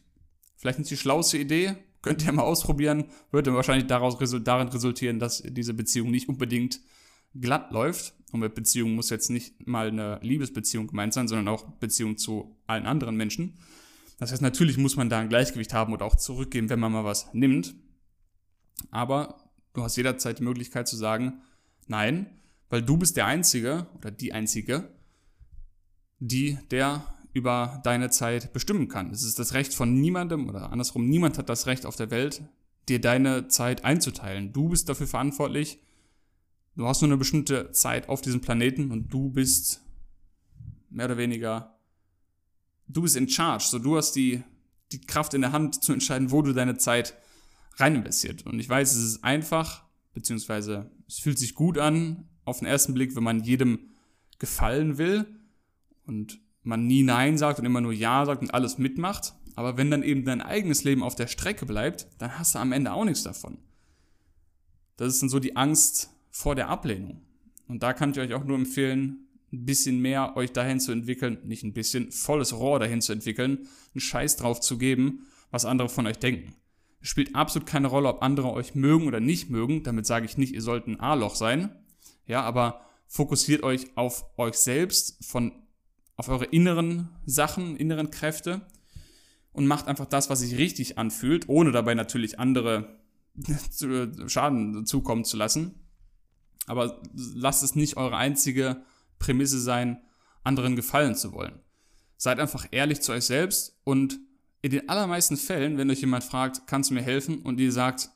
vielleicht 0.56 0.80
nicht 0.80 0.92
die 0.92 0.98
schlauste 0.98 1.38
Idee, 1.38 1.76
könnt 2.02 2.26
ihr 2.26 2.32
mal 2.32 2.44
ausprobieren, 2.44 3.06
würde 3.32 3.54
wahrscheinlich 3.54 3.88
daraus 3.88 4.18
darin 4.44 4.68
resultieren, 4.68 5.20
dass 5.20 5.42
diese 5.46 5.74
Beziehung 5.74 6.12
nicht 6.12 6.30
unbedingt 6.30 6.82
glatt 7.34 7.72
läuft. 7.72 8.14
Und 8.32 8.42
mit 8.42 8.56
Beziehung 8.56 8.94
muss 8.94 9.10
jetzt 9.10 9.30
nicht 9.30 9.66
mal 9.66 9.88
eine 9.88 10.20
Liebesbeziehung 10.22 10.88
gemeint 10.88 11.14
sein, 11.14 11.28
sondern 11.28 11.48
auch 11.48 11.64
Beziehung 11.80 12.18
zu 12.18 12.58
allen 12.68 12.86
anderen 12.86 13.16
Menschen. 13.16 13.58
Das 14.18 14.32
heißt, 14.32 14.42
natürlich 14.42 14.78
muss 14.78 14.96
man 14.96 15.10
da 15.10 15.20
ein 15.20 15.30
Gleichgewicht 15.30 15.74
haben 15.74 15.94
oder 15.94 16.06
auch 16.06 16.16
zurückgeben, 16.16 16.70
wenn 16.70 16.80
man 16.80 16.92
mal 16.92 17.04
was 17.04 17.34
nimmt. 17.34 17.76
Aber 18.90 19.38
du 19.74 19.84
hast 19.84 19.96
jederzeit 19.96 20.40
die 20.40 20.44
Möglichkeit 20.44 20.88
zu 20.88 20.96
sagen, 20.96 21.42
nein, 21.88 22.28
weil 22.70 22.82
du 22.82 22.98
bist 22.98 23.16
der 23.16 23.28
Einzige 23.28 23.88
oder 23.96 24.12
die 24.12 24.34
Einzige, 24.34 24.90
die 26.20 26.58
der 26.72 27.14
über 27.34 27.80
deine 27.84 28.10
Zeit 28.10 28.52
bestimmen 28.54 28.88
kann. 28.88 29.12
Es 29.12 29.24
ist 29.24 29.38
das 29.38 29.54
Recht 29.54 29.74
von 29.74 29.94
niemandem 29.94 30.50
oder 30.50 30.72
andersrum, 30.72 31.08
niemand 31.08 31.38
hat 31.38 31.50
das 31.50 31.68
Recht 31.68 31.86
auf 31.86 31.96
der 31.96 32.10
Welt, 32.10 32.42
dir 32.90 33.00
deine 33.00 33.48
Zeit 33.48 33.86
einzuteilen. 33.86 34.54
Du 34.54 34.70
bist 34.70 34.90
dafür 34.90 35.08
verantwortlich. 35.08 35.80
Du 36.76 36.88
hast 36.88 37.02
nur 37.02 37.10
eine 37.10 37.18
bestimmte 37.18 37.72
Zeit 37.72 38.10
auf 38.10 38.22
diesem 38.22 38.42
Planeten 38.42 38.92
und 38.92 39.14
du 39.14 39.30
bist 39.30 39.82
mehr 40.90 41.06
oder 41.06 41.18
weniger, 41.18 41.77
du 42.88 43.01
bist 43.01 43.15
in 43.15 43.29
charge. 43.29 43.65
So, 43.65 43.79
du 43.79 43.98
hast 43.98 44.13
die, 44.13 44.44
die 44.91 45.01
Kraft 45.01 45.34
in 45.34 45.41
der 45.41 45.51
Hand 45.51 45.84
zu 45.84 45.94
entscheiden, 45.94 46.32
wo 46.32 46.41
du 46.41 46.53
deine 46.53 46.77
Zeit 46.77 47.15
rein 47.75 47.96
investiert. 47.96 48.46
Und 48.46 48.60
ich 48.60 48.70
weiß, 48.70 48.94
es 48.94 49.03
ist 49.03 49.24
einfach, 49.24 49.84
beziehungsweise 50.13 50.89
es 51.08 51.20
fühlt 51.20 51.39
sich 51.39 51.56
gut 51.56 51.77
an, 51.77 52.27
auf 52.46 52.60
den 52.60 52.67
ersten 52.67 52.94
Blick, 52.94 53.15
wenn 53.15 53.24
man 53.24 53.44
jedem 53.44 53.79
gefallen 54.39 54.98
will 54.98 55.25
und 56.06 56.39
man 56.63 56.86
nie 56.86 57.03
Nein 57.03 57.38
sagt 57.38 57.60
und 57.60 57.65
immer 57.65 57.82
nur 57.82 57.94
Ja 57.94 58.25
sagt 58.25 58.41
und 58.41 58.53
alles 58.53 58.77
mitmacht. 58.77 59.34
Aber 59.56 59.77
wenn 59.77 59.91
dann 59.91 60.03
eben 60.03 60.24
dein 60.24 60.41
eigenes 60.41 60.84
Leben 60.84 61.03
auf 61.03 61.15
der 61.15 61.27
Strecke 61.27 61.65
bleibt, 61.65 62.08
dann 62.20 62.38
hast 62.38 62.56
du 62.56 62.60
am 62.60 62.72
Ende 62.72 62.94
auch 62.94 63.06
nichts 63.06 63.24
davon. 63.24 63.58
Das 64.98 65.13
ist 65.13 65.22
dann 65.22 65.29
so 65.29 65.39
die 65.39 65.56
Angst 65.56 66.10
vor 66.29 66.56
der 66.56 66.70
Ablehnung. 66.70 67.22
Und 67.67 67.84
da 67.84 67.94
kann 67.94 68.12
ich 68.12 68.20
euch 68.20 68.34
auch 68.34 68.44
nur 68.44 68.58
empfehlen, 68.58 69.27
ein 69.58 69.66
bisschen 69.66 70.00
mehr 70.02 70.36
euch 70.38 70.52
dahin 70.52 70.80
zu 70.80 70.92
entwickeln, 70.92 71.40
nicht 71.44 71.64
ein 71.64 71.74
bisschen, 71.74 72.12
volles 72.12 72.54
Rohr 72.54 72.80
dahin 72.80 73.02
zu 73.02 73.14
entwickeln, 73.14 73.68
einen 73.94 74.02
Scheiß 74.02 74.38
drauf 74.38 74.60
zu 74.60 74.78
geben, 74.78 75.28
was 75.52 75.66
andere 75.66 75.90
von 75.90 76.08
euch 76.08 76.20
denken. 76.20 76.56
Es 77.02 77.10
spielt 77.10 77.36
absolut 77.36 77.68
keine 77.68 77.88
Rolle, 77.88 78.10
ob 78.10 78.22
andere 78.22 78.52
euch 78.52 78.76
mögen 78.76 79.08
oder 79.08 79.20
nicht 79.20 79.50
mögen. 79.50 79.84
Damit 79.84 80.06
sage 80.06 80.26
ich 80.26 80.38
nicht, 80.38 80.54
ihr 80.54 80.62
sollt 80.62 80.88
ein 80.88 81.00
A-Loch 81.00 81.36
sein. 81.36 81.70
Ja, 82.26 82.42
aber 82.42 82.82
fokussiert 83.08 83.64
euch 83.64 83.96
auf 83.96 84.26
euch 84.38 84.56
selbst, 84.56 85.24
von, 85.26 85.52
auf 86.16 86.28
eure 86.28 86.46
inneren 86.46 87.10
Sachen, 87.26 87.78
inneren 87.78 88.12
Kräfte 88.12 88.62
und 89.54 89.68
macht 89.68 89.88
einfach 89.88 90.06
das, 90.06 90.30
was 90.30 90.40
sich 90.40 90.58
richtig 90.58 90.98
anfühlt, 90.98 91.48
ohne 91.48 91.72
dabei 91.72 91.94
natürlich 91.94 92.40
andere 92.40 93.00
Schaden 94.28 94.86
zukommen 94.86 95.24
zu 95.24 95.38
lassen. 95.38 95.76
Aber 96.66 97.02
lasst 97.14 97.64
es 97.64 97.76
nicht 97.76 97.96
eure 97.96 98.18
einzige 98.18 98.84
Prämisse 99.20 99.60
sein, 99.60 100.02
anderen 100.44 100.76
gefallen 100.76 101.16
zu 101.16 101.34
wollen. 101.34 101.60
Seid 102.18 102.40
einfach 102.40 102.68
ehrlich 102.72 103.02
zu 103.02 103.12
euch 103.12 103.26
selbst 103.26 103.80
und 103.84 104.20
in 104.62 104.72
den 104.72 104.90
allermeisten 104.90 105.38
Fällen, 105.38 105.78
wenn 105.78 105.90
euch 105.90 106.02
jemand 106.02 106.24
fragt, 106.24 106.68
kannst 106.68 106.90
du 106.90 106.96
mir 106.96 107.02
helfen? 107.02 107.40
Und 107.40 107.60
ihr 107.60 107.72
sagt, 107.72 108.10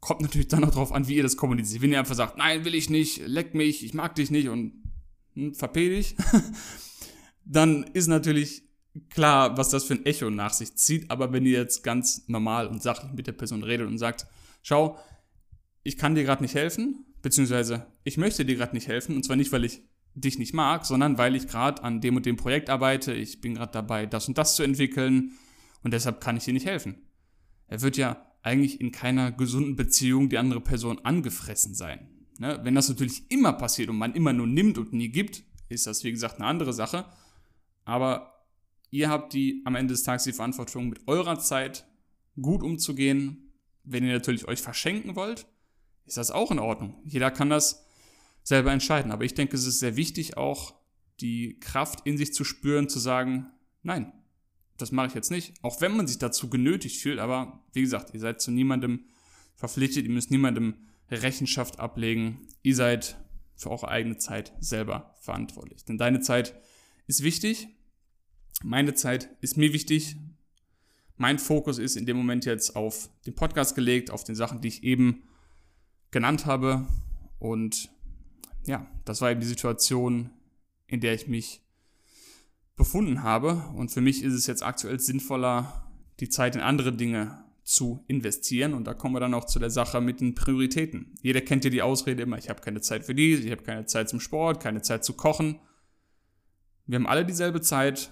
kommt 0.00 0.22
natürlich 0.22 0.48
dann 0.48 0.62
noch 0.62 0.70
drauf 0.72 0.92
an, 0.92 1.08
wie 1.08 1.16
ihr 1.16 1.22
das 1.22 1.36
kommuniziert. 1.36 1.82
Wenn 1.82 1.92
ihr 1.92 1.98
einfach 1.98 2.14
sagt, 2.14 2.38
nein, 2.38 2.64
will 2.64 2.74
ich 2.74 2.90
nicht, 2.90 3.26
leck 3.26 3.54
mich, 3.54 3.84
ich 3.84 3.94
mag 3.94 4.14
dich 4.14 4.30
nicht 4.30 4.48
und 4.48 4.82
hm, 5.34 5.54
verpeh 5.54 5.90
dich, 5.90 6.16
dann 7.44 7.84
ist 7.84 8.08
natürlich 8.08 8.62
klar, 9.10 9.56
was 9.56 9.70
das 9.70 9.84
für 9.84 9.94
ein 9.94 10.06
Echo 10.06 10.30
nach 10.30 10.52
sich 10.52 10.74
zieht, 10.74 11.10
aber 11.10 11.32
wenn 11.32 11.46
ihr 11.46 11.58
jetzt 11.58 11.82
ganz 11.82 12.26
normal 12.28 12.66
und 12.66 12.82
sachlich 12.82 13.12
mit 13.12 13.26
der 13.26 13.32
Person 13.32 13.62
redet 13.62 13.86
und 13.86 13.98
sagt, 13.98 14.26
schau, 14.62 14.98
ich 15.82 15.96
kann 15.96 16.14
dir 16.14 16.24
gerade 16.24 16.42
nicht 16.42 16.54
helfen, 16.54 17.04
beziehungsweise 17.22 17.86
ich 18.04 18.16
möchte 18.16 18.44
dir 18.44 18.56
gerade 18.56 18.74
nicht 18.74 18.88
helfen, 18.88 19.16
und 19.16 19.24
zwar 19.24 19.36
nicht, 19.36 19.52
weil 19.52 19.64
ich 19.64 19.82
dich 20.14 20.38
nicht 20.38 20.54
mag, 20.54 20.84
sondern 20.86 21.18
weil 21.18 21.36
ich 21.36 21.46
gerade 21.46 21.82
an 21.82 22.00
dem 22.00 22.16
und 22.16 22.26
dem 22.26 22.36
Projekt 22.36 22.68
arbeite, 22.68 23.12
ich 23.12 23.40
bin 23.40 23.54
gerade 23.54 23.72
dabei, 23.72 24.06
das 24.06 24.28
und 24.28 24.38
das 24.38 24.56
zu 24.56 24.62
entwickeln 24.62 25.32
und 25.82 25.92
deshalb 25.94 26.20
kann 26.20 26.36
ich 26.36 26.44
dir 26.44 26.52
nicht 26.52 26.66
helfen. 26.66 26.96
Er 27.68 27.82
wird 27.82 27.96
ja 27.96 28.26
eigentlich 28.42 28.80
in 28.80 28.90
keiner 28.90 29.30
gesunden 29.30 29.76
Beziehung 29.76 30.28
die 30.28 30.38
andere 30.38 30.60
Person 30.60 30.98
angefressen 31.04 31.74
sein. 31.74 32.08
Ne? 32.38 32.58
Wenn 32.62 32.74
das 32.74 32.88
natürlich 32.88 33.30
immer 33.30 33.52
passiert 33.52 33.88
und 33.88 33.98
man 33.98 34.14
immer 34.14 34.32
nur 34.32 34.46
nimmt 34.46 34.78
und 34.78 34.92
nie 34.92 35.10
gibt, 35.10 35.44
ist 35.68 35.86
das 35.86 36.02
wie 36.02 36.10
gesagt 36.10 36.36
eine 36.36 36.46
andere 36.46 36.72
Sache. 36.72 37.06
Aber 37.84 38.40
Ihr 38.90 39.08
habt 39.08 39.32
die 39.32 39.62
am 39.64 39.76
Ende 39.76 39.94
des 39.94 40.02
Tages 40.02 40.24
die 40.24 40.32
Verantwortung, 40.32 40.88
mit 40.88 41.06
eurer 41.06 41.38
Zeit 41.38 41.86
gut 42.40 42.62
umzugehen. 42.62 43.52
Wenn 43.84 44.04
ihr 44.04 44.12
natürlich 44.12 44.46
euch 44.46 44.60
verschenken 44.60 45.16
wollt, 45.16 45.46
ist 46.10 46.16
das 46.18 46.30
auch 46.30 46.50
in 46.50 46.58
Ordnung. 46.58 47.00
Jeder 47.04 47.30
kann 47.30 47.50
das 47.50 47.86
selber 48.42 48.72
entscheiden. 48.72 49.12
Aber 49.12 49.24
ich 49.24 49.34
denke, 49.34 49.56
es 49.56 49.66
ist 49.66 49.80
sehr 49.80 49.96
wichtig, 49.96 50.36
auch 50.36 50.74
die 51.20 51.58
Kraft 51.60 52.06
in 52.06 52.16
sich 52.16 52.34
zu 52.34 52.44
spüren, 52.44 52.88
zu 52.88 52.98
sagen, 52.98 53.46
nein, 53.82 54.12
das 54.76 54.92
mache 54.92 55.08
ich 55.08 55.14
jetzt 55.14 55.30
nicht. 55.30 55.54
Auch 55.62 55.80
wenn 55.80 55.96
man 55.96 56.06
sich 56.06 56.18
dazu 56.18 56.48
genötigt 56.50 57.00
fühlt. 57.00 57.18
Aber 57.18 57.64
wie 57.72 57.82
gesagt, 57.82 58.12
ihr 58.14 58.20
seid 58.20 58.40
zu 58.40 58.50
niemandem 58.50 59.04
verpflichtet, 59.54 60.04
ihr 60.04 60.10
müsst 60.10 60.30
niemandem 60.30 60.74
Rechenschaft 61.10 61.78
ablegen. 61.78 62.46
Ihr 62.62 62.76
seid 62.76 63.16
für 63.56 63.70
eure 63.70 63.88
eigene 63.88 64.18
Zeit 64.18 64.52
selber 64.60 65.14
verantwortlich. 65.20 65.84
Denn 65.84 65.98
deine 65.98 66.20
Zeit 66.20 66.54
ist 67.06 67.22
wichtig 67.22 67.68
meine 68.62 68.94
Zeit 68.94 69.30
ist 69.40 69.56
mir 69.56 69.72
wichtig. 69.72 70.16
Mein 71.16 71.38
Fokus 71.38 71.78
ist 71.78 71.96
in 71.96 72.06
dem 72.06 72.16
Moment 72.16 72.44
jetzt 72.44 72.76
auf 72.76 73.10
den 73.26 73.34
Podcast 73.34 73.74
gelegt, 73.74 74.10
auf 74.10 74.24
den 74.24 74.34
Sachen, 74.34 74.60
die 74.60 74.68
ich 74.68 74.84
eben 74.84 75.22
genannt 76.10 76.46
habe. 76.46 76.86
Und 77.38 77.90
ja, 78.66 78.86
das 79.04 79.20
war 79.20 79.30
eben 79.30 79.40
die 79.40 79.46
Situation, 79.46 80.30
in 80.86 81.00
der 81.00 81.14
ich 81.14 81.28
mich 81.28 81.62
befunden 82.76 83.22
habe. 83.22 83.64
Und 83.74 83.90
für 83.90 84.00
mich 84.00 84.22
ist 84.22 84.34
es 84.34 84.46
jetzt 84.46 84.62
aktuell 84.62 85.00
sinnvoller, 85.00 85.86
die 86.20 86.28
Zeit 86.28 86.54
in 86.54 86.60
andere 86.60 86.92
Dinge 86.92 87.44
zu 87.62 88.04
investieren. 88.08 88.74
Und 88.74 88.84
da 88.84 88.94
kommen 88.94 89.14
wir 89.14 89.20
dann 89.20 89.34
auch 89.34 89.44
zu 89.44 89.58
der 89.58 89.70
Sache 89.70 90.00
mit 90.00 90.20
den 90.20 90.34
Prioritäten. 90.34 91.14
Jeder 91.22 91.40
kennt 91.40 91.64
ja 91.64 91.70
die 91.70 91.82
Ausrede 91.82 92.22
immer, 92.22 92.38
ich 92.38 92.48
habe 92.48 92.60
keine 92.60 92.80
Zeit 92.80 93.04
für 93.04 93.14
dies, 93.14 93.40
ich 93.40 93.52
habe 93.52 93.62
keine 93.62 93.86
Zeit 93.86 94.08
zum 94.08 94.18
Sport, 94.18 94.60
keine 94.60 94.82
Zeit 94.82 95.04
zu 95.04 95.14
kochen. 95.14 95.60
Wir 96.86 96.96
haben 96.96 97.06
alle 97.06 97.24
dieselbe 97.24 97.60
Zeit, 97.60 98.10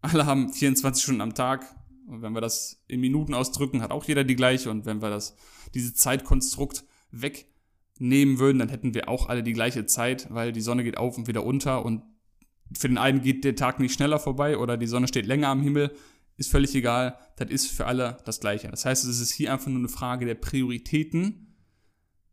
alle 0.00 0.24
haben 0.24 0.52
24 0.52 1.02
Stunden 1.02 1.20
am 1.20 1.34
Tag. 1.34 1.66
Und 2.06 2.22
wenn 2.22 2.32
wir 2.32 2.40
das 2.40 2.82
in 2.88 3.00
Minuten 3.00 3.34
ausdrücken, 3.34 3.82
hat 3.82 3.90
auch 3.90 4.04
jeder 4.04 4.24
die 4.24 4.36
gleiche. 4.36 4.70
Und 4.70 4.86
wenn 4.86 5.02
wir 5.02 5.10
das, 5.10 5.36
dieses 5.74 5.94
Zeitkonstrukt 5.94 6.84
wegnehmen 7.10 8.38
würden, 8.38 8.58
dann 8.58 8.68
hätten 8.68 8.94
wir 8.94 9.08
auch 9.08 9.28
alle 9.28 9.42
die 9.42 9.52
gleiche 9.52 9.86
Zeit, 9.86 10.28
weil 10.30 10.52
die 10.52 10.60
Sonne 10.60 10.84
geht 10.84 10.98
auf 10.98 11.16
und 11.18 11.26
wieder 11.26 11.44
unter. 11.44 11.84
Und 11.84 12.02
für 12.76 12.88
den 12.88 12.98
einen 12.98 13.22
geht 13.22 13.44
der 13.44 13.56
Tag 13.56 13.80
nicht 13.80 13.94
schneller 13.94 14.18
vorbei 14.18 14.58
oder 14.58 14.76
die 14.76 14.86
Sonne 14.86 15.08
steht 15.08 15.26
länger 15.26 15.48
am 15.48 15.62
Himmel. 15.62 15.92
Ist 16.36 16.50
völlig 16.50 16.74
egal. 16.74 17.18
Das 17.36 17.50
ist 17.50 17.66
für 17.66 17.86
alle 17.86 18.18
das 18.24 18.40
Gleiche. 18.40 18.68
Das 18.68 18.84
heißt, 18.84 19.04
es 19.04 19.20
ist 19.20 19.32
hier 19.32 19.52
einfach 19.52 19.68
nur 19.68 19.78
eine 19.78 19.88
Frage 19.88 20.24
der 20.24 20.36
Prioritäten. 20.36 21.56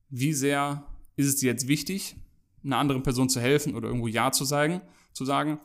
Wie 0.09 0.33
sehr 0.33 0.85
ist 1.15 1.27
es 1.27 1.35
dir 1.37 1.51
jetzt 1.51 1.67
wichtig, 1.67 2.15
einer 2.63 2.77
anderen 2.77 3.03
Person 3.03 3.29
zu 3.29 3.39
helfen 3.39 3.73
oder 3.73 3.87
irgendwo 3.87 4.07
Ja 4.07 4.31
zu 4.31 4.45
sagen, 4.45 4.81
zu 5.13 5.25
sagen? 5.25 5.59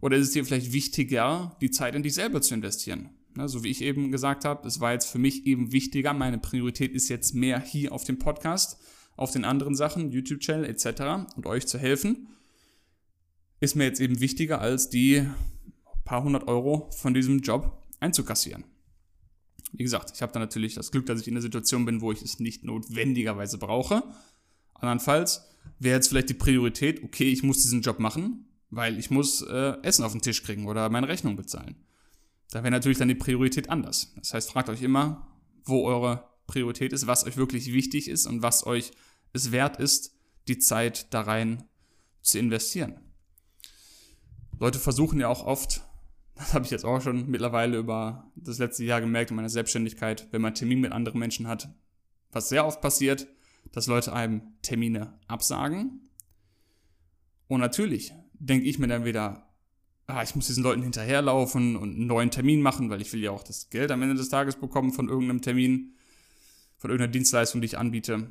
Oder 0.00 0.16
ist 0.16 0.28
es 0.28 0.32
dir 0.32 0.44
vielleicht 0.44 0.72
wichtiger, 0.72 1.56
die 1.60 1.70
Zeit 1.70 1.94
in 1.94 2.02
dich 2.02 2.14
selber 2.14 2.40
zu 2.40 2.54
investieren? 2.54 3.10
Ne, 3.34 3.48
so 3.48 3.64
wie 3.64 3.68
ich 3.68 3.80
eben 3.80 4.12
gesagt 4.12 4.44
habe, 4.44 4.66
es 4.68 4.80
war 4.80 4.92
jetzt 4.92 5.06
für 5.06 5.18
mich 5.18 5.46
eben 5.46 5.72
wichtiger, 5.72 6.12
meine 6.12 6.38
Priorität 6.38 6.92
ist 6.92 7.08
jetzt 7.08 7.34
mehr 7.34 7.60
hier 7.60 7.92
auf 7.92 8.04
dem 8.04 8.18
Podcast, 8.18 8.78
auf 9.16 9.30
den 9.30 9.44
anderen 9.44 9.74
Sachen, 9.74 10.10
YouTube-Channel 10.10 10.66
etc. 10.66 11.34
und 11.36 11.46
euch 11.46 11.66
zu 11.66 11.78
helfen, 11.78 12.28
ist 13.60 13.74
mir 13.74 13.84
jetzt 13.84 14.00
eben 14.00 14.20
wichtiger, 14.20 14.60
als 14.60 14.90
die 14.90 15.26
paar 16.04 16.22
hundert 16.22 16.46
Euro 16.48 16.90
von 16.90 17.14
diesem 17.14 17.40
Job 17.40 17.82
einzukassieren. 18.00 18.64
Wie 19.72 19.84
gesagt, 19.84 20.10
ich 20.14 20.20
habe 20.20 20.32
da 20.32 20.38
natürlich 20.38 20.74
das 20.74 20.90
Glück, 20.90 21.06
dass 21.06 21.20
ich 21.20 21.28
in 21.28 21.34
der 21.34 21.42
Situation 21.42 21.86
bin, 21.86 22.02
wo 22.02 22.12
ich 22.12 22.20
es 22.20 22.38
nicht 22.38 22.64
notwendigerweise 22.64 23.56
brauche. 23.56 24.02
Andernfalls 24.74 25.48
wäre 25.78 25.96
jetzt 25.96 26.08
vielleicht 26.08 26.28
die 26.28 26.34
Priorität, 26.34 27.02
okay, 27.02 27.30
ich 27.30 27.42
muss 27.42 27.62
diesen 27.62 27.80
Job 27.80 27.98
machen, 27.98 28.46
weil 28.68 28.98
ich 28.98 29.10
muss 29.10 29.40
äh, 29.42 29.76
Essen 29.82 30.04
auf 30.04 30.12
den 30.12 30.20
Tisch 30.20 30.42
kriegen 30.42 30.66
oder 30.66 30.90
meine 30.90 31.08
Rechnung 31.08 31.36
bezahlen. 31.36 31.76
Da 32.52 32.62
wäre 32.62 32.70
natürlich 32.70 32.98
dann 32.98 33.08
die 33.08 33.14
Priorität 33.14 33.70
anders. 33.70 34.12
Das 34.16 34.34
heißt, 34.34 34.50
fragt 34.50 34.68
euch 34.68 34.82
immer, 34.82 35.26
wo 35.64 35.86
eure 35.86 36.28
Priorität 36.46 36.92
ist, 36.92 37.06
was 37.06 37.24
euch 37.24 37.38
wirklich 37.38 37.72
wichtig 37.72 38.08
ist 38.08 38.26
und 38.26 38.42
was 38.42 38.66
euch 38.66 38.92
es 39.32 39.52
wert 39.52 39.78
ist, 39.78 40.14
die 40.48 40.58
Zeit 40.58 41.14
da 41.14 41.22
rein 41.22 41.64
zu 42.20 42.38
investieren. 42.38 43.00
Leute 44.58 44.78
versuchen 44.78 45.18
ja 45.18 45.28
auch 45.28 45.46
oft, 45.46 45.80
das 46.34 46.52
habe 46.52 46.66
ich 46.66 46.70
jetzt 46.70 46.84
auch 46.84 47.00
schon 47.00 47.30
mittlerweile 47.30 47.78
über 47.78 48.30
das 48.36 48.58
letzte 48.58 48.84
Jahr 48.84 49.00
gemerkt 49.00 49.30
in 49.30 49.36
meiner 49.36 49.48
Selbstständigkeit, 49.48 50.28
wenn 50.30 50.42
man 50.42 50.54
Termin 50.54 50.80
mit 50.80 50.92
anderen 50.92 51.20
Menschen 51.20 51.48
hat, 51.48 51.74
was 52.32 52.50
sehr 52.50 52.66
oft 52.66 52.82
passiert, 52.82 53.28
dass 53.72 53.86
Leute 53.86 54.12
einem 54.12 54.42
Termine 54.60 55.18
absagen. 55.26 56.10
Und 57.48 57.60
natürlich 57.60 58.12
denke 58.34 58.66
ich 58.66 58.78
mir 58.78 58.88
dann 58.88 59.06
wieder, 59.06 59.51
ah, 60.06 60.22
ich 60.22 60.34
muss 60.34 60.46
diesen 60.46 60.62
Leuten 60.62 60.82
hinterherlaufen 60.82 61.76
und 61.76 61.94
einen 61.94 62.06
neuen 62.06 62.30
Termin 62.30 62.62
machen, 62.62 62.90
weil 62.90 63.00
ich 63.00 63.12
will 63.12 63.22
ja 63.22 63.30
auch 63.30 63.42
das 63.42 63.70
Geld 63.70 63.90
am 63.90 64.02
Ende 64.02 64.14
des 64.14 64.28
Tages 64.28 64.56
bekommen 64.56 64.92
von 64.92 65.08
irgendeinem 65.08 65.42
Termin, 65.42 65.94
von 66.78 66.90
irgendeiner 66.90 67.12
Dienstleistung, 67.12 67.60
die 67.60 67.66
ich 67.66 67.78
anbiete. 67.78 68.28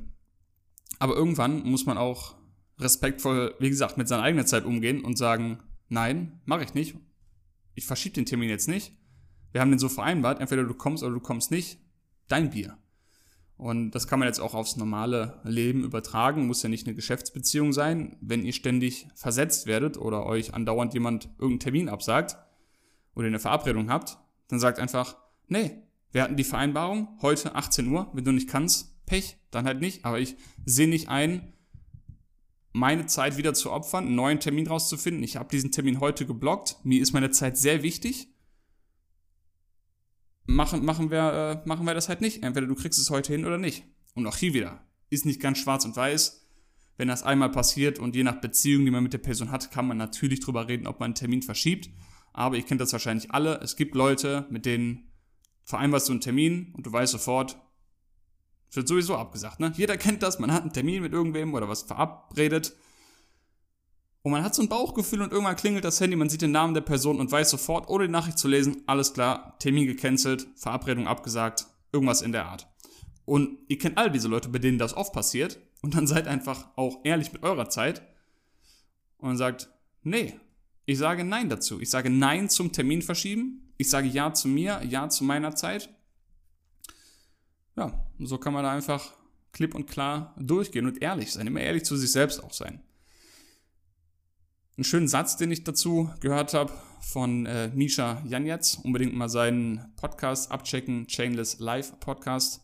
Aber 0.99 1.15
irgendwann 1.15 1.63
muss 1.63 1.85
man 1.85 1.97
auch 1.97 2.35
respektvoll, 2.79 3.55
wie 3.59 3.69
gesagt, 3.69 3.97
mit 3.97 4.07
seiner 4.07 4.23
eigenen 4.23 4.45
Zeit 4.45 4.65
umgehen 4.65 5.03
und 5.03 5.17
sagen, 5.17 5.59
nein, 5.89 6.41
mache 6.45 6.63
ich 6.63 6.73
nicht. 6.73 6.95
Ich 7.75 7.85
verschiebe 7.85 8.15
den 8.15 8.25
Termin 8.25 8.49
jetzt 8.49 8.67
nicht, 8.67 8.93
Wir 9.51 9.61
haben 9.61 9.71
den 9.71 9.79
so 9.79 9.89
vereinbart, 9.89 10.39
entweder 10.39 10.63
du 10.63 10.73
kommst 10.73 11.03
oder 11.03 11.13
du 11.13 11.19
kommst 11.19 11.51
nicht, 11.51 11.79
dein 12.27 12.51
Bier. 12.51 12.77
Und 13.61 13.91
das 13.91 14.07
kann 14.07 14.17
man 14.17 14.27
jetzt 14.27 14.39
auch 14.39 14.55
aufs 14.55 14.75
normale 14.75 15.39
Leben 15.43 15.83
übertragen, 15.83 16.47
muss 16.47 16.63
ja 16.63 16.69
nicht 16.69 16.87
eine 16.87 16.95
Geschäftsbeziehung 16.95 17.73
sein. 17.73 18.17
Wenn 18.19 18.43
ihr 18.43 18.53
ständig 18.53 19.05
versetzt 19.13 19.67
werdet 19.67 19.99
oder 19.99 20.25
euch 20.25 20.55
andauernd 20.55 20.95
jemand 20.95 21.25
irgendeinen 21.37 21.59
Termin 21.59 21.87
absagt 21.87 22.37
oder 23.13 23.27
eine 23.27 23.37
Verabredung 23.37 23.91
habt, 23.91 24.17
dann 24.47 24.59
sagt 24.59 24.79
einfach, 24.79 25.15
nee, 25.47 25.75
wir 26.11 26.23
hatten 26.23 26.37
die 26.37 26.43
Vereinbarung, 26.43 27.09
heute 27.21 27.53
18 27.53 27.87
Uhr, 27.87 28.09
wenn 28.13 28.25
du 28.25 28.31
nicht 28.31 28.49
kannst, 28.49 29.05
Pech, 29.05 29.37
dann 29.51 29.65
halt 29.65 29.79
nicht. 29.79 30.05
Aber 30.05 30.19
ich 30.19 30.37
sehe 30.65 30.89
nicht 30.89 31.09
ein, 31.09 31.53
meine 32.73 33.05
Zeit 33.05 33.37
wieder 33.37 33.53
zu 33.53 33.71
opfern, 33.71 34.07
einen 34.07 34.15
neuen 34.15 34.39
Termin 34.39 34.65
rauszufinden. 34.65 35.21
Ich 35.21 35.35
habe 35.35 35.49
diesen 35.49 35.71
Termin 35.71 35.99
heute 35.99 36.25
geblockt. 36.25 36.77
Mir 36.83 36.99
ist 36.99 37.13
meine 37.13 37.29
Zeit 37.29 37.59
sehr 37.59 37.83
wichtig. 37.83 38.30
Machen, 40.51 40.85
machen, 40.85 41.11
wir, 41.11 41.63
äh, 41.63 41.67
machen 41.67 41.85
wir 41.85 41.93
das 41.93 42.09
halt 42.09 42.21
nicht. 42.21 42.43
Entweder 42.43 42.67
du 42.67 42.75
kriegst 42.75 42.99
es 42.99 43.09
heute 43.09 43.33
hin 43.33 43.45
oder 43.45 43.57
nicht. 43.57 43.83
Und 44.13 44.27
auch 44.27 44.37
hier 44.37 44.53
wieder. 44.53 44.85
Ist 45.09 45.25
nicht 45.25 45.39
ganz 45.39 45.57
schwarz 45.57 45.85
und 45.85 45.95
weiß. 45.95 46.45
Wenn 46.97 47.07
das 47.07 47.23
einmal 47.23 47.49
passiert 47.49 47.99
und 47.99 48.15
je 48.15 48.23
nach 48.23 48.41
Beziehung, 48.41 48.85
die 48.85 48.91
man 48.91 49.03
mit 49.03 49.13
der 49.13 49.17
Person 49.17 49.51
hat, 49.51 49.71
kann 49.71 49.87
man 49.87 49.97
natürlich 49.97 50.39
drüber 50.39 50.67
reden, 50.67 50.87
ob 50.87 50.99
man 50.99 51.07
einen 51.07 51.15
Termin 51.15 51.41
verschiebt. 51.41 51.89
Aber 52.33 52.55
ihr 52.55 52.63
kennt 52.63 52.81
das 52.81 52.93
wahrscheinlich 52.93 53.31
alle. 53.31 53.59
Es 53.61 53.75
gibt 53.75 53.95
Leute, 53.95 54.45
mit 54.49 54.65
denen 54.65 55.11
vereinbarst 55.63 56.09
du 56.09 56.13
einen 56.13 56.21
Termin 56.21 56.73
und 56.75 56.85
du 56.85 56.91
weißt 56.91 57.11
sofort, 57.11 57.57
es 58.69 58.75
wird 58.77 58.87
sowieso 58.87 59.17
abgesagt, 59.17 59.59
ne? 59.59 59.73
Jeder 59.75 59.97
kennt 59.97 60.23
das, 60.23 60.39
man 60.39 60.53
hat 60.53 60.61
einen 60.61 60.71
Termin 60.71 61.01
mit 61.01 61.11
irgendwem 61.11 61.53
oder 61.53 61.67
was 61.67 61.83
verabredet. 61.83 62.73
Und 64.23 64.31
man 64.31 64.43
hat 64.43 64.53
so 64.53 64.61
ein 64.61 64.69
Bauchgefühl 64.69 65.21
und 65.21 65.31
irgendwann 65.31 65.55
klingelt 65.55 65.83
das 65.83 65.99
Handy, 65.99 66.15
man 66.15 66.29
sieht 66.29 66.41
den 66.41 66.51
Namen 66.51 66.73
der 66.73 66.81
Person 66.81 67.19
und 67.19 67.31
weiß 67.31 67.49
sofort, 67.49 67.89
ohne 67.89 68.05
die 68.05 68.11
Nachricht 68.11 68.37
zu 68.37 68.47
lesen, 68.47 68.83
alles 68.85 69.13
klar, 69.13 69.57
Termin 69.59 69.87
gecancelt, 69.87 70.47
Verabredung 70.55 71.07
abgesagt, 71.07 71.65
irgendwas 71.91 72.21
in 72.21 72.31
der 72.31 72.45
Art. 72.45 72.67
Und 73.25 73.57
ihr 73.67 73.77
kennt 73.77 73.97
all 73.97 74.11
diese 74.11 74.27
Leute, 74.27 74.49
bei 74.49 74.59
denen 74.59 74.77
das 74.77 74.95
oft 74.95 75.13
passiert. 75.13 75.59
Und 75.81 75.95
dann 75.95 76.05
seid 76.05 76.27
einfach 76.27 76.67
auch 76.75 76.99
ehrlich 77.03 77.33
mit 77.33 77.43
eurer 77.43 77.69
Zeit 77.69 78.03
und 79.17 79.37
sagt, 79.37 79.69
nee, 80.03 80.39
ich 80.85 80.97
sage 80.97 81.23
Nein 81.23 81.49
dazu. 81.49 81.79
Ich 81.79 81.89
sage 81.89 82.09
Nein 82.09 82.49
zum 82.49 82.71
Termin 82.71 83.01
verschieben. 83.01 83.73
Ich 83.77 83.89
sage 83.89 84.07
Ja 84.07 84.33
zu 84.33 84.47
mir, 84.47 84.81
Ja 84.83 85.09
zu 85.09 85.23
meiner 85.23 85.55
Zeit 85.55 85.89
ja, 87.75 88.05
so 88.19 88.37
kann 88.37 88.53
man 88.53 88.63
da 88.63 88.71
einfach 88.71 89.13
klipp 89.53 89.75
und 89.75 89.87
klar 89.87 90.35
durchgehen 90.39 90.85
und 90.85 91.01
ehrlich 91.01 91.31
sein, 91.31 91.47
immer 91.47 91.61
ehrlich 91.61 91.83
zu 91.83 91.95
sich 91.95 92.11
selbst 92.11 92.43
auch 92.43 92.53
sein. 92.53 92.81
Einen 94.81 94.85
schönen 94.85 95.07
Satz, 95.07 95.37
den 95.37 95.51
ich 95.51 95.63
dazu 95.63 96.09
gehört 96.21 96.55
habe 96.55 96.73
von 97.01 97.45
äh, 97.45 97.67
Misha 97.67 98.19
Janetz, 98.25 98.79
unbedingt 98.81 99.13
mal 99.13 99.29
seinen 99.29 99.93
Podcast 99.95 100.49
abchecken, 100.49 101.05
Chainless 101.05 101.59
Live 101.59 101.99
Podcast. 101.99 102.61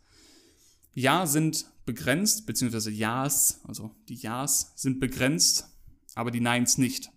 Ja 0.96 1.28
sind 1.28 1.68
begrenzt, 1.86 2.48
beziehungsweise 2.48 2.90
Ja's, 2.90 3.62
also 3.66 3.92
die 4.10 4.16
Ja's 4.16 4.74
sind 4.76 5.00
begrenzt, 5.00 5.68
aber 6.16 6.32
die 6.32 6.40
Neins 6.40 6.80
nicht. 6.80 7.12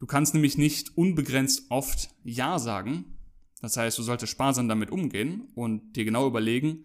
Du 0.00 0.04
kannst 0.04 0.34
nämlich 0.34 0.58
nicht 0.58 0.98
unbegrenzt 0.98 1.70
oft 1.70 2.10
Ja 2.24 2.58
sagen, 2.58 3.16
das 3.62 3.78
heißt, 3.78 3.96
du 3.96 4.02
solltest 4.02 4.32
sparsam 4.32 4.68
damit 4.68 4.90
umgehen 4.90 5.48
und 5.54 5.94
dir 5.96 6.04
genau 6.04 6.26
überlegen, 6.26 6.84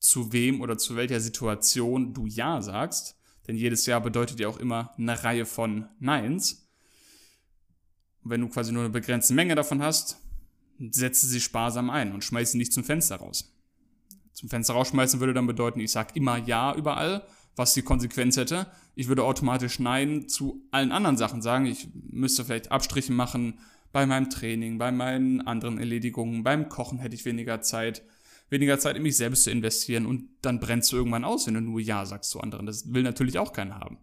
zu 0.00 0.32
wem 0.32 0.62
oder 0.62 0.76
zu 0.78 0.96
welcher 0.96 1.20
Situation 1.20 2.12
du 2.12 2.26
Ja 2.26 2.60
sagst. 2.60 3.19
Denn 3.50 3.56
jedes 3.56 3.84
Ja 3.84 3.98
bedeutet 3.98 4.38
ja 4.38 4.46
auch 4.46 4.58
immer 4.58 4.94
eine 4.96 5.24
Reihe 5.24 5.44
von 5.44 5.88
Neins. 5.98 6.70
Und 8.22 8.30
wenn 8.30 8.42
du 8.42 8.48
quasi 8.48 8.70
nur 8.70 8.84
eine 8.84 8.92
begrenzte 8.92 9.34
Menge 9.34 9.56
davon 9.56 9.82
hast, 9.82 10.18
setze 10.78 11.26
sie 11.26 11.40
sparsam 11.40 11.90
ein 11.90 12.12
und 12.12 12.22
schmeiß 12.22 12.52
sie 12.52 12.58
nicht 12.58 12.72
zum 12.72 12.84
Fenster 12.84 13.16
raus. 13.16 13.52
Zum 14.34 14.48
Fenster 14.48 14.74
rausschmeißen 14.74 15.18
würde 15.18 15.34
dann 15.34 15.48
bedeuten, 15.48 15.80
ich 15.80 15.90
sage 15.90 16.12
immer 16.14 16.38
Ja 16.38 16.76
überall, 16.76 17.26
was 17.56 17.74
die 17.74 17.82
Konsequenz 17.82 18.36
hätte. 18.36 18.68
Ich 18.94 19.08
würde 19.08 19.24
automatisch 19.24 19.80
Nein 19.80 20.28
zu 20.28 20.62
allen 20.70 20.92
anderen 20.92 21.16
Sachen 21.16 21.42
sagen. 21.42 21.66
Ich 21.66 21.88
müsste 21.92 22.44
vielleicht 22.44 22.70
Abstriche 22.70 23.12
machen, 23.12 23.58
bei 23.90 24.06
meinem 24.06 24.30
Training, 24.30 24.78
bei 24.78 24.92
meinen 24.92 25.40
anderen 25.40 25.78
Erledigungen, 25.78 26.44
beim 26.44 26.68
Kochen 26.68 27.00
hätte 27.00 27.16
ich 27.16 27.24
weniger 27.24 27.62
Zeit, 27.62 28.04
weniger 28.50 28.78
Zeit 28.78 28.96
in 28.96 29.02
mich 29.02 29.16
selbst 29.16 29.44
zu 29.44 29.50
investieren 29.50 30.06
und 30.06 30.28
dann 30.42 30.60
brennst 30.60 30.92
du 30.92 30.96
irgendwann 30.96 31.24
aus, 31.24 31.46
wenn 31.46 31.54
du 31.54 31.60
nur 31.60 31.80
Ja 31.80 32.04
sagst 32.04 32.30
zu 32.30 32.40
anderen. 32.40 32.66
Das 32.66 32.92
will 32.92 33.02
natürlich 33.02 33.38
auch 33.38 33.52
keiner 33.52 33.76
haben. 33.76 33.98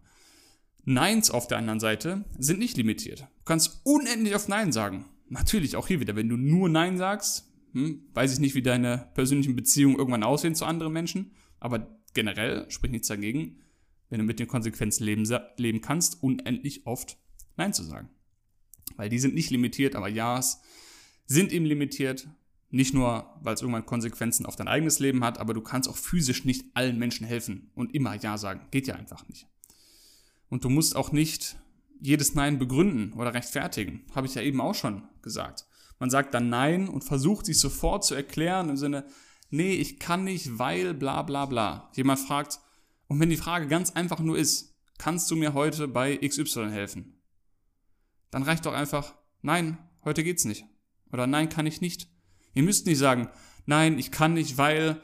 Neins 0.84 1.30
auf 1.30 1.46
der 1.46 1.58
anderen 1.58 1.80
Seite 1.80 2.24
sind 2.38 2.58
nicht 2.58 2.76
limitiert. 2.76 3.20
Du 3.20 3.44
kannst 3.44 3.80
unendlich 3.84 4.34
auf 4.34 4.48
Nein 4.48 4.72
sagen. 4.72 5.04
Natürlich 5.28 5.76
auch 5.76 5.86
hier 5.86 6.00
wieder, 6.00 6.16
wenn 6.16 6.28
du 6.28 6.36
nur 6.36 6.68
Nein 6.68 6.96
sagst, 6.96 7.52
hm, 7.72 8.08
weiß 8.14 8.32
ich 8.32 8.40
nicht, 8.40 8.54
wie 8.54 8.62
deine 8.62 9.10
persönlichen 9.14 9.54
Beziehungen 9.54 9.98
irgendwann 9.98 10.22
aussehen 10.22 10.54
zu 10.54 10.64
anderen 10.64 10.92
Menschen, 10.92 11.32
aber 11.60 11.98
generell 12.14 12.70
spricht 12.70 12.92
nichts 12.92 13.08
dagegen, 13.08 13.60
wenn 14.08 14.20
du 14.20 14.24
mit 14.24 14.40
den 14.40 14.48
Konsequenzen 14.48 15.04
leben, 15.04 15.28
leben 15.58 15.82
kannst, 15.82 16.22
unendlich 16.22 16.86
oft 16.86 17.18
Nein 17.56 17.74
zu 17.74 17.82
sagen 17.82 18.08
weil 18.96 19.08
die 19.08 19.18
sind 19.18 19.34
nicht 19.34 19.50
limitiert, 19.50 19.96
aber 19.96 20.08
Ja's 20.08 20.60
sind 21.26 21.52
eben 21.52 21.64
limitiert. 21.64 22.28
Nicht 22.70 22.92
nur, 22.92 23.34
weil 23.40 23.54
es 23.54 23.62
irgendwann 23.62 23.86
Konsequenzen 23.86 24.44
auf 24.44 24.56
dein 24.56 24.68
eigenes 24.68 24.98
Leben 24.98 25.24
hat, 25.24 25.38
aber 25.38 25.54
du 25.54 25.62
kannst 25.62 25.88
auch 25.88 25.96
physisch 25.96 26.44
nicht 26.44 26.66
allen 26.74 26.98
Menschen 26.98 27.26
helfen 27.26 27.70
und 27.74 27.94
immer 27.94 28.14
Ja 28.14 28.36
sagen. 28.36 28.66
Geht 28.70 28.86
ja 28.86 28.94
einfach 28.94 29.26
nicht. 29.28 29.46
Und 30.50 30.64
du 30.64 30.68
musst 30.68 30.94
auch 30.94 31.12
nicht 31.12 31.56
jedes 32.00 32.34
Nein 32.34 32.58
begründen 32.58 33.14
oder 33.14 33.34
rechtfertigen. 33.34 34.04
Habe 34.14 34.26
ich 34.26 34.34
ja 34.34 34.42
eben 34.42 34.60
auch 34.60 34.74
schon 34.74 35.02
gesagt. 35.22 35.66
Man 35.98 36.10
sagt 36.10 36.34
dann 36.34 36.48
Nein 36.50 36.88
und 36.88 37.04
versucht 37.04 37.46
sich 37.46 37.58
sofort 37.58 38.04
zu 38.04 38.14
erklären 38.14 38.68
im 38.68 38.76
Sinne, 38.76 39.06
nee, 39.50 39.72
ich 39.72 39.98
kann 39.98 40.24
nicht, 40.24 40.58
weil 40.58 40.94
bla 40.94 41.22
bla 41.22 41.46
bla. 41.46 41.90
Jemand 41.94 42.20
fragt, 42.20 42.60
und 43.08 43.18
wenn 43.20 43.30
die 43.30 43.36
Frage 43.38 43.66
ganz 43.66 43.92
einfach 43.92 44.20
nur 44.20 44.36
ist, 44.36 44.76
kannst 44.98 45.30
du 45.30 45.36
mir 45.36 45.54
heute 45.54 45.88
bei 45.88 46.16
XY 46.16 46.70
helfen? 46.70 47.22
Dann 48.30 48.42
reicht 48.42 48.66
doch 48.66 48.74
einfach, 48.74 49.14
nein, 49.40 49.78
heute 50.04 50.22
geht's 50.22 50.44
nicht. 50.44 50.66
Oder 51.10 51.26
nein, 51.26 51.48
kann 51.48 51.66
ich 51.66 51.80
nicht. 51.80 52.08
Ihr 52.58 52.64
müsst 52.64 52.86
nicht 52.86 52.98
sagen, 52.98 53.28
nein, 53.66 54.00
ich 54.00 54.10
kann 54.10 54.34
nicht, 54.34 54.58
weil 54.58 55.00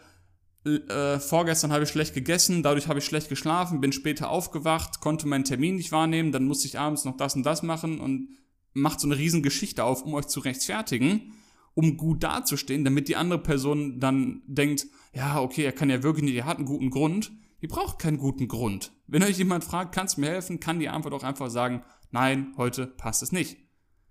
äh, 0.64 1.20
vorgestern 1.20 1.70
habe 1.70 1.84
ich 1.84 1.88
schlecht 1.88 2.12
gegessen, 2.12 2.64
dadurch 2.64 2.88
habe 2.88 2.98
ich 2.98 3.04
schlecht 3.04 3.28
geschlafen, 3.28 3.80
bin 3.80 3.92
später 3.92 4.28
aufgewacht, 4.28 4.98
konnte 4.98 5.28
meinen 5.28 5.44
Termin 5.44 5.76
nicht 5.76 5.92
wahrnehmen, 5.92 6.32
dann 6.32 6.46
musste 6.46 6.66
ich 6.66 6.80
abends 6.80 7.04
noch 7.04 7.16
das 7.16 7.36
und 7.36 7.46
das 7.46 7.62
machen 7.62 8.00
und 8.00 8.30
macht 8.72 8.98
so 8.98 9.06
eine 9.06 9.16
riesen 9.16 9.44
Geschichte 9.44 9.84
auf, 9.84 10.02
um 10.02 10.14
euch 10.14 10.26
zu 10.26 10.40
rechtfertigen, 10.40 11.32
um 11.74 11.96
gut 11.96 12.24
dazustehen, 12.24 12.84
damit 12.84 13.06
die 13.06 13.14
andere 13.14 13.38
Person 13.38 14.00
dann 14.00 14.42
denkt, 14.48 14.88
ja, 15.12 15.40
okay, 15.40 15.62
er 15.62 15.70
kann 15.70 15.90
ja 15.90 16.02
wirklich 16.02 16.24
nicht, 16.24 16.34
er 16.34 16.46
hat 16.46 16.56
einen 16.56 16.66
guten 16.66 16.90
Grund. 16.90 17.30
Ihr 17.60 17.68
braucht 17.68 18.00
keinen 18.00 18.18
guten 18.18 18.48
Grund. 18.48 18.90
Wenn 19.06 19.22
euch 19.22 19.38
jemand 19.38 19.62
fragt, 19.62 19.94
kannst 19.94 20.16
du 20.16 20.22
mir 20.22 20.30
helfen, 20.30 20.58
kann 20.58 20.80
die 20.80 20.88
Antwort 20.88 21.14
auch 21.14 21.22
einfach 21.22 21.50
sagen, 21.50 21.84
nein, 22.10 22.52
heute 22.56 22.88
passt 22.88 23.22
es 23.22 23.30
nicht. 23.30 23.58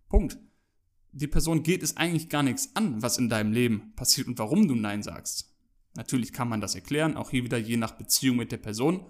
Punkt. 0.07 0.37
Die 1.15 1.27
Person 1.27 1.61
geht 1.61 1.83
es 1.83 1.95
eigentlich 1.95 2.27
gar 2.27 2.41
nichts 2.41 2.71
an, 2.73 3.03
was 3.03 3.19
in 3.19 3.29
deinem 3.29 3.51
Leben 3.51 3.93
passiert 3.95 4.27
und 4.27 4.39
warum 4.39 4.67
du 4.67 4.73
Nein 4.73 5.03
sagst. 5.03 5.47
Natürlich 5.95 6.33
kann 6.33 6.49
man 6.49 6.59
das 6.59 6.73
erklären, 6.73 7.17
auch 7.17 7.29
hier 7.29 7.43
wieder 7.43 7.59
je 7.59 7.77
nach 7.77 7.91
Beziehung 7.91 8.37
mit 8.37 8.51
der 8.51 8.57
Person, 8.57 9.05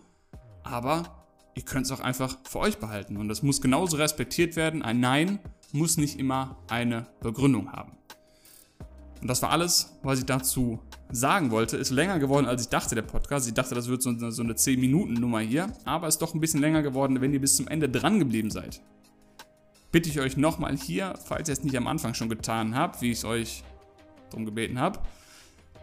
aber 0.64 1.26
ihr 1.56 1.64
könnt 1.64 1.86
es 1.86 1.94
auch 1.94 2.02
einfach 2.02 2.38
für 2.44 2.60
euch 2.60 2.78
behalten 2.78 3.16
und 3.16 3.30
das 3.30 3.42
muss 3.42 3.62
genauso 3.62 3.96
respektiert 3.96 4.58
werden. 4.58 4.82
Ein 4.82 5.00
Nein 5.00 5.40
muss 5.72 5.96
nicht 5.96 6.20
immer 6.20 6.58
eine 6.70 7.08
Begründung 7.22 7.72
haben. 7.72 7.94
Und 9.22 9.30
das 9.30 9.42
war 9.42 9.52
alles, 9.52 9.98
was 10.04 10.20
ich 10.20 10.26
dazu 10.26 10.80
sagen 11.10 11.52
wollte. 11.52 11.78
Ist 11.78 11.92
länger 11.92 12.20
geworden, 12.20 12.46
als 12.46 12.64
ich 12.64 12.68
dachte, 12.68 12.96
der 12.96 13.04
Podcast. 13.04 13.48
Ich 13.48 13.54
dachte, 13.54 13.74
das 13.76 13.88
wird 13.88 14.02
so 14.02 14.10
eine, 14.10 14.34
so 14.34 14.44
eine 14.44 14.56
10-Minuten-Nummer 14.56 15.40
hier. 15.40 15.72
Aber 15.86 16.10
ist 16.10 16.18
doch 16.18 16.34
ein 16.34 16.42
bisschen 16.42 16.60
länger 16.60 16.82
geworden, 16.84 17.22
wenn 17.22 17.32
ihr 17.32 17.40
bis 17.40 17.56
zum 17.56 17.70
Ende 17.70 17.88
dran 17.88 18.20
geblieben 18.20 18.52
seid. 18.52 18.82
Bitte 19.94 20.10
ich 20.10 20.20
euch 20.20 20.38
nochmal 20.38 20.76
hier, 20.76 21.14
falls 21.24 21.50
ihr 21.50 21.54
es 21.54 21.64
nicht 21.64 21.78
am 21.78 21.86
Anfang 21.86 22.16
schon 22.16 22.28
getan 22.28 22.76
habt, 22.76 23.04
wie 23.04 23.12
ich 23.12 23.20
es 23.20 23.26
euch 23.26 23.64
darum 24.32 24.44
gebeten 24.44 24.80
habe, 24.80 25.00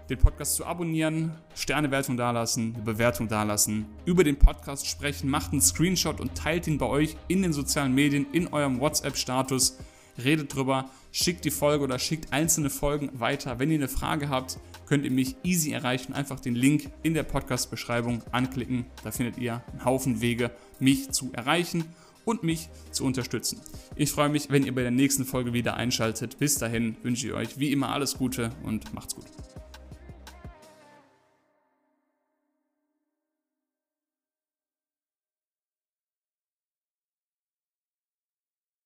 den 0.09 0.19
Podcast 0.19 0.57
zu 0.57 0.67
abonnieren, 0.67 1.31
Sternewertung 1.55 2.17
dalassen, 2.17 2.75
eine 2.75 2.83
Bewertung 2.83 3.29
dalassen, 3.29 3.87
über 4.07 4.25
den 4.25 4.37
Podcast 4.37 4.89
sprechen, 4.89 5.31
macht 5.31 5.53
einen 5.53 5.61
Screenshot 5.61 6.21
und 6.21 6.35
teilt 6.35 6.67
ihn 6.67 6.77
bei 6.77 6.87
euch 6.87 7.17
in 7.29 7.43
den 7.43 7.53
sozialen 7.53 7.95
Medien, 7.95 8.27
in 8.33 8.49
eurem 8.49 8.81
WhatsApp-Status 8.81 9.79
redet 10.19 10.53
drüber, 10.57 10.91
schickt 11.13 11.45
die 11.45 11.53
Folge 11.53 11.85
oder 11.85 12.01
schickt 12.01 12.33
einzelne 12.33 12.69
Folgen 12.69 13.11
weiter. 13.21 13.61
Wenn 13.61 13.71
ihr 13.71 13.79
eine 13.79 13.87
Frage 13.87 14.29
habt, 14.29 14.59
könnt 14.87 15.05
ihr 15.05 15.13
mich 15.13 15.37
easy 15.45 15.71
erreichen. 15.71 16.15
Einfach 16.15 16.41
den 16.41 16.57
Link 16.57 16.91
in 17.05 17.15
der 17.15 17.23
Podcast-Beschreibung 17.23 18.25
anklicken. 18.33 18.87
Da 19.05 19.13
findet 19.13 19.39
ihr 19.39 19.63
einen 19.71 19.85
Haufen 19.85 20.21
Wege, 20.21 20.51
mich 20.81 21.13
zu 21.13 21.33
erreichen 21.33 21.85
und 22.25 22.43
mich 22.43 22.69
zu 22.91 23.05
unterstützen. 23.05 23.61
Ich 23.97 24.13
freue 24.13 24.29
mich, 24.29 24.51
wenn 24.51 24.65
ihr 24.65 24.75
bei 24.75 24.83
der 24.83 24.91
nächsten 24.91 25.25
Folge 25.25 25.53
wieder 25.53 25.75
einschaltet. 25.75 26.39
Bis 26.39 26.57
dahin 26.57 26.97
wünsche 27.03 27.27
ich 27.27 27.33
euch 27.33 27.59
wie 27.59 27.73
immer 27.73 27.91
alles 27.91 28.17
Gute 28.19 28.53
und 28.63 28.93
macht's 28.95 29.15
gut. 29.15 29.27